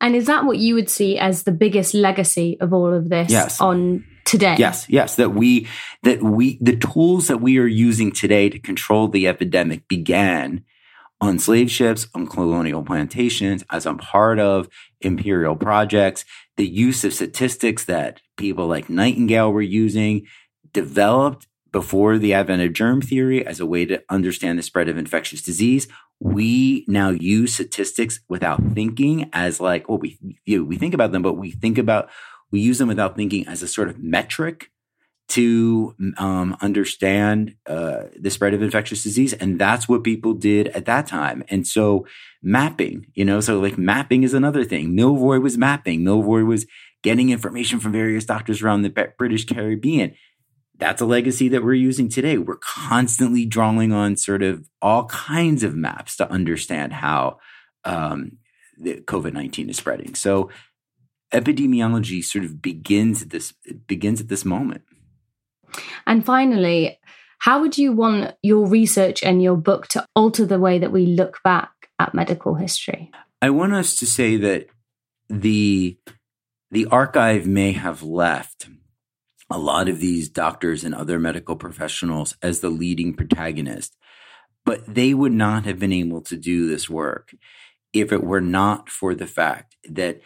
And 0.00 0.16
is 0.16 0.26
that 0.26 0.44
what 0.44 0.58
you 0.58 0.74
would 0.74 0.88
see 0.88 1.18
as 1.18 1.42
the 1.42 1.52
biggest 1.52 1.92
legacy 1.92 2.56
of 2.60 2.72
all 2.72 2.92
of 2.92 3.10
this 3.10 3.30
yes. 3.30 3.60
on 3.60 4.04
today? 4.24 4.56
Yes, 4.58 4.86
yes, 4.88 5.16
that 5.16 5.34
we 5.34 5.68
that 6.02 6.22
we 6.22 6.58
the 6.60 6.76
tools 6.76 7.28
that 7.28 7.38
we 7.38 7.58
are 7.58 7.66
using 7.66 8.10
today 8.10 8.48
to 8.48 8.58
control 8.58 9.08
the 9.08 9.28
epidemic 9.28 9.86
began 9.88 10.64
on 11.20 11.38
slave 11.38 11.70
ships, 11.70 12.06
on 12.14 12.26
colonial 12.26 12.82
plantations, 12.82 13.62
as 13.70 13.84
a 13.84 13.92
part 13.94 14.38
of 14.38 14.68
imperial 15.02 15.54
projects, 15.54 16.24
the 16.56 16.66
use 16.66 17.04
of 17.04 17.12
statistics 17.12 17.84
that 17.84 18.20
people 18.38 18.66
like 18.66 18.88
Nightingale 18.88 19.52
were 19.52 19.60
using, 19.60 20.26
developed 20.72 21.46
before 21.72 22.18
the 22.18 22.34
advent 22.34 22.62
of 22.62 22.72
germ 22.72 23.00
theory 23.00 23.46
as 23.46 23.60
a 23.60 23.66
way 23.66 23.84
to 23.86 24.02
understand 24.08 24.58
the 24.58 24.62
spread 24.62 24.88
of 24.88 24.98
infectious 24.98 25.42
disease. 25.42 25.88
We 26.18 26.84
now 26.88 27.10
use 27.10 27.54
statistics 27.54 28.20
without 28.28 28.62
thinking 28.74 29.30
as 29.32 29.60
like, 29.60 29.88
well, 29.88 29.98
we, 29.98 30.18
we 30.46 30.76
think 30.76 30.94
about 30.94 31.12
them, 31.12 31.22
but 31.22 31.34
we 31.34 31.50
think 31.50 31.78
about, 31.78 32.10
we 32.50 32.60
use 32.60 32.78
them 32.78 32.88
without 32.88 33.16
thinking 33.16 33.46
as 33.46 33.62
a 33.62 33.68
sort 33.68 33.88
of 33.88 33.98
metric 33.98 34.70
to 35.28 35.94
um, 36.18 36.56
understand 36.60 37.54
uh, 37.66 38.02
the 38.18 38.30
spread 38.30 38.52
of 38.52 38.62
infectious 38.62 39.04
disease. 39.04 39.32
And 39.32 39.60
that's 39.60 39.88
what 39.88 40.02
people 40.02 40.34
did 40.34 40.68
at 40.68 40.86
that 40.86 41.06
time. 41.06 41.44
And 41.48 41.66
so 41.66 42.04
mapping, 42.42 43.06
you 43.14 43.24
know, 43.24 43.40
so 43.40 43.60
like 43.60 43.78
mapping 43.78 44.24
is 44.24 44.34
another 44.34 44.64
thing. 44.64 44.94
Milroy 44.96 45.38
was 45.38 45.56
mapping. 45.56 46.02
Milroy 46.02 46.42
was 46.42 46.66
getting 47.02 47.30
information 47.30 47.78
from 47.78 47.92
various 47.92 48.24
doctors 48.24 48.60
around 48.60 48.82
the 48.82 49.12
British 49.16 49.46
Caribbean. 49.46 50.14
That's 50.80 51.02
a 51.02 51.06
legacy 51.06 51.48
that 51.50 51.62
we're 51.62 51.74
using 51.74 52.08
today. 52.08 52.38
We're 52.38 52.56
constantly 52.56 53.44
drawing 53.44 53.92
on 53.92 54.16
sort 54.16 54.42
of 54.42 54.66
all 54.80 55.04
kinds 55.04 55.62
of 55.62 55.74
maps 55.76 56.16
to 56.16 56.30
understand 56.30 56.94
how 56.94 57.38
um, 57.84 58.38
COVID 58.82 59.34
19 59.34 59.68
is 59.68 59.76
spreading. 59.76 60.14
So 60.14 60.50
epidemiology 61.32 62.24
sort 62.24 62.44
of 62.44 62.62
begins 62.62 63.22
at 63.22 63.30
this 63.30 63.52
begins 63.86 64.20
at 64.20 64.28
this 64.28 64.44
moment. 64.44 64.82
And 66.06 66.24
finally, 66.24 66.98
how 67.38 67.60
would 67.60 67.76
you 67.78 67.92
want 67.92 68.34
your 68.42 68.66
research 68.66 69.22
and 69.22 69.42
your 69.42 69.56
book 69.56 69.86
to 69.88 70.06
alter 70.16 70.46
the 70.46 70.58
way 70.58 70.78
that 70.78 70.92
we 70.92 71.06
look 71.06 71.38
back 71.44 71.70
at 71.98 72.14
medical 72.14 72.54
history? 72.54 73.10
I 73.42 73.50
want 73.50 73.74
us 73.74 73.96
to 73.96 74.06
say 74.06 74.36
that 74.38 74.68
the 75.28 75.98
the 76.70 76.86
archive 76.86 77.46
may 77.46 77.72
have 77.72 78.02
left 78.02 78.68
a 79.50 79.58
lot 79.58 79.88
of 79.88 80.00
these 80.00 80.28
doctors 80.28 80.84
and 80.84 80.94
other 80.94 81.18
medical 81.18 81.56
professionals 81.56 82.36
as 82.42 82.60
the 82.60 82.70
leading 82.70 83.14
protagonist, 83.14 83.96
but 84.64 84.82
they 84.86 85.12
would 85.12 85.32
not 85.32 85.64
have 85.64 85.78
been 85.78 85.92
able 85.92 86.20
to 86.22 86.36
do 86.36 86.68
this 86.68 86.88
work 86.88 87.34
if 87.92 88.12
it 88.12 88.22
were 88.22 88.40
not 88.40 88.88
for 88.88 89.14
the 89.14 89.26
fact 89.26 89.76
that 89.88 90.20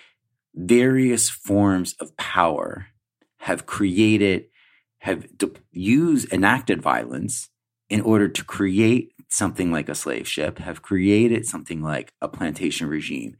various 0.54 1.30
forms 1.30 1.94
of 2.00 2.16
power 2.16 2.88
have 3.38 3.66
created 3.66 4.46
have 4.98 5.26
used 5.72 6.32
enacted 6.32 6.80
violence 6.80 7.50
in 7.90 8.00
order 8.00 8.26
to 8.26 8.42
create 8.42 9.12
something 9.28 9.70
like 9.70 9.88
a 9.88 9.94
slave 9.94 10.26
ship, 10.26 10.58
have 10.58 10.80
created 10.80 11.44
something 11.44 11.82
like 11.82 12.12
a 12.22 12.28
plantation 12.28 12.88
regime 12.88 13.36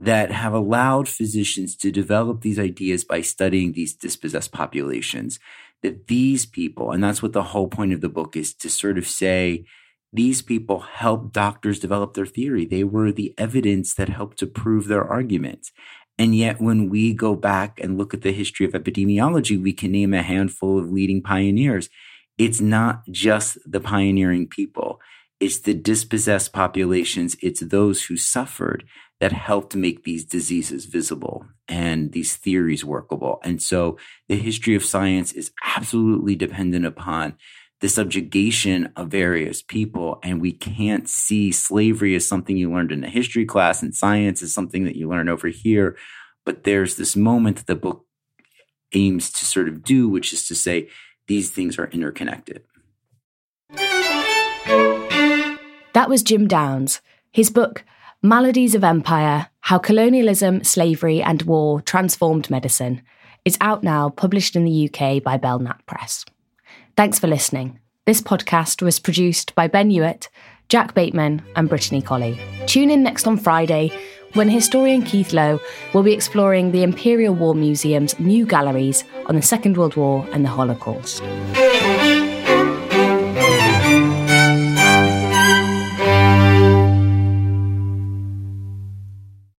that 0.00 0.32
have 0.32 0.54
allowed 0.54 1.08
physicians 1.08 1.76
to 1.76 1.92
develop 1.92 2.40
these 2.40 2.58
ideas 2.58 3.04
by 3.04 3.20
studying 3.20 3.72
these 3.72 3.94
dispossessed 3.94 4.50
populations. 4.50 5.38
That 5.82 6.08
these 6.08 6.44
people, 6.46 6.90
and 6.90 7.02
that's 7.04 7.22
what 7.22 7.32
the 7.32 7.42
whole 7.42 7.68
point 7.68 7.92
of 7.92 8.00
the 8.00 8.08
book 8.08 8.36
is 8.36 8.52
to 8.54 8.68
sort 8.68 8.98
of 8.98 9.06
say, 9.06 9.64
these 10.12 10.42
people 10.42 10.80
helped 10.80 11.32
doctors 11.32 11.78
develop 11.78 12.14
their 12.14 12.26
theory. 12.26 12.66
They 12.66 12.84
were 12.84 13.12
the 13.12 13.34
evidence 13.38 13.94
that 13.94 14.08
helped 14.08 14.38
to 14.38 14.46
prove 14.46 14.88
their 14.88 15.04
arguments. 15.04 15.70
And 16.18 16.34
yet, 16.34 16.60
when 16.60 16.90
we 16.90 17.14
go 17.14 17.34
back 17.34 17.80
and 17.80 17.96
look 17.96 18.12
at 18.12 18.22
the 18.22 18.32
history 18.32 18.66
of 18.66 18.72
epidemiology, 18.72 19.62
we 19.62 19.72
can 19.72 19.92
name 19.92 20.12
a 20.12 20.22
handful 20.22 20.78
of 20.78 20.90
leading 20.90 21.22
pioneers. 21.22 21.88
It's 22.36 22.60
not 22.60 23.06
just 23.10 23.58
the 23.64 23.80
pioneering 23.80 24.46
people. 24.46 25.00
It's 25.38 25.60
the 25.60 25.72
dispossessed 25.72 26.52
populations. 26.52 27.36
It's 27.40 27.60
those 27.60 28.04
who 28.04 28.16
suffered 28.18 28.84
that 29.20 29.32
helped 29.32 29.76
make 29.76 30.04
these 30.04 30.24
diseases 30.24 30.86
visible 30.86 31.46
and 31.68 32.12
these 32.12 32.36
theories 32.36 32.84
workable. 32.84 33.38
And 33.44 33.62
so 33.62 33.98
the 34.28 34.36
history 34.36 34.74
of 34.74 34.84
science 34.84 35.32
is 35.32 35.52
absolutely 35.76 36.34
dependent 36.34 36.86
upon 36.86 37.36
the 37.80 37.88
subjugation 37.88 38.92
of 38.96 39.08
various 39.08 39.62
people. 39.62 40.18
And 40.22 40.40
we 40.40 40.52
can't 40.52 41.08
see 41.08 41.52
slavery 41.52 42.14
as 42.14 42.26
something 42.26 42.56
you 42.56 42.72
learned 42.72 42.92
in 42.92 43.04
a 43.04 43.10
history 43.10 43.44
class 43.44 43.82
and 43.82 43.94
science 43.94 44.42
is 44.42 44.54
something 44.54 44.84
that 44.84 44.96
you 44.96 45.08
learn 45.08 45.28
over 45.28 45.48
here. 45.48 45.96
But 46.44 46.64
there's 46.64 46.96
this 46.96 47.14
moment 47.14 47.58
that 47.58 47.66
the 47.66 47.76
book 47.76 48.06
aims 48.92 49.30
to 49.30 49.44
sort 49.44 49.68
of 49.68 49.84
do, 49.84 50.08
which 50.08 50.32
is 50.32 50.46
to 50.48 50.54
say 50.54 50.88
these 51.26 51.50
things 51.50 51.78
are 51.78 51.86
interconnected. 51.86 52.64
That 55.92 56.08
was 56.08 56.22
Jim 56.22 56.48
Downs. 56.48 57.00
His 57.32 57.50
book, 57.50 57.84
Maladies 58.22 58.74
of 58.74 58.84
Empire 58.84 59.46
How 59.60 59.78
Colonialism, 59.78 60.62
Slavery, 60.62 61.22
and 61.22 61.40
War 61.40 61.80
Transformed 61.80 62.50
Medicine, 62.50 63.00
is 63.46 63.56
out 63.62 63.82
now, 63.82 64.10
published 64.10 64.54
in 64.54 64.66
the 64.66 64.90
UK 64.90 65.22
by 65.22 65.38
Belknap 65.38 65.86
Press. 65.86 66.26
Thanks 66.98 67.18
for 67.18 67.28
listening. 67.28 67.80
This 68.04 68.20
podcast 68.20 68.82
was 68.82 68.98
produced 68.98 69.54
by 69.54 69.68
Ben 69.68 69.88
Hewitt, 69.88 70.28
Jack 70.68 70.92
Bateman, 70.92 71.42
and 71.56 71.70
Brittany 71.70 72.02
Colley. 72.02 72.38
Tune 72.66 72.90
in 72.90 73.02
next 73.02 73.26
on 73.26 73.38
Friday 73.38 73.90
when 74.34 74.50
historian 74.50 75.00
Keith 75.00 75.32
Lowe 75.32 75.58
will 75.94 76.02
be 76.02 76.12
exploring 76.12 76.72
the 76.72 76.82
Imperial 76.82 77.34
War 77.34 77.54
Museum's 77.54 78.20
new 78.20 78.44
galleries 78.44 79.02
on 79.26 79.34
the 79.34 79.40
Second 79.40 79.78
World 79.78 79.96
War 79.96 80.28
and 80.32 80.44
the 80.44 80.50
Holocaust. 80.50 81.22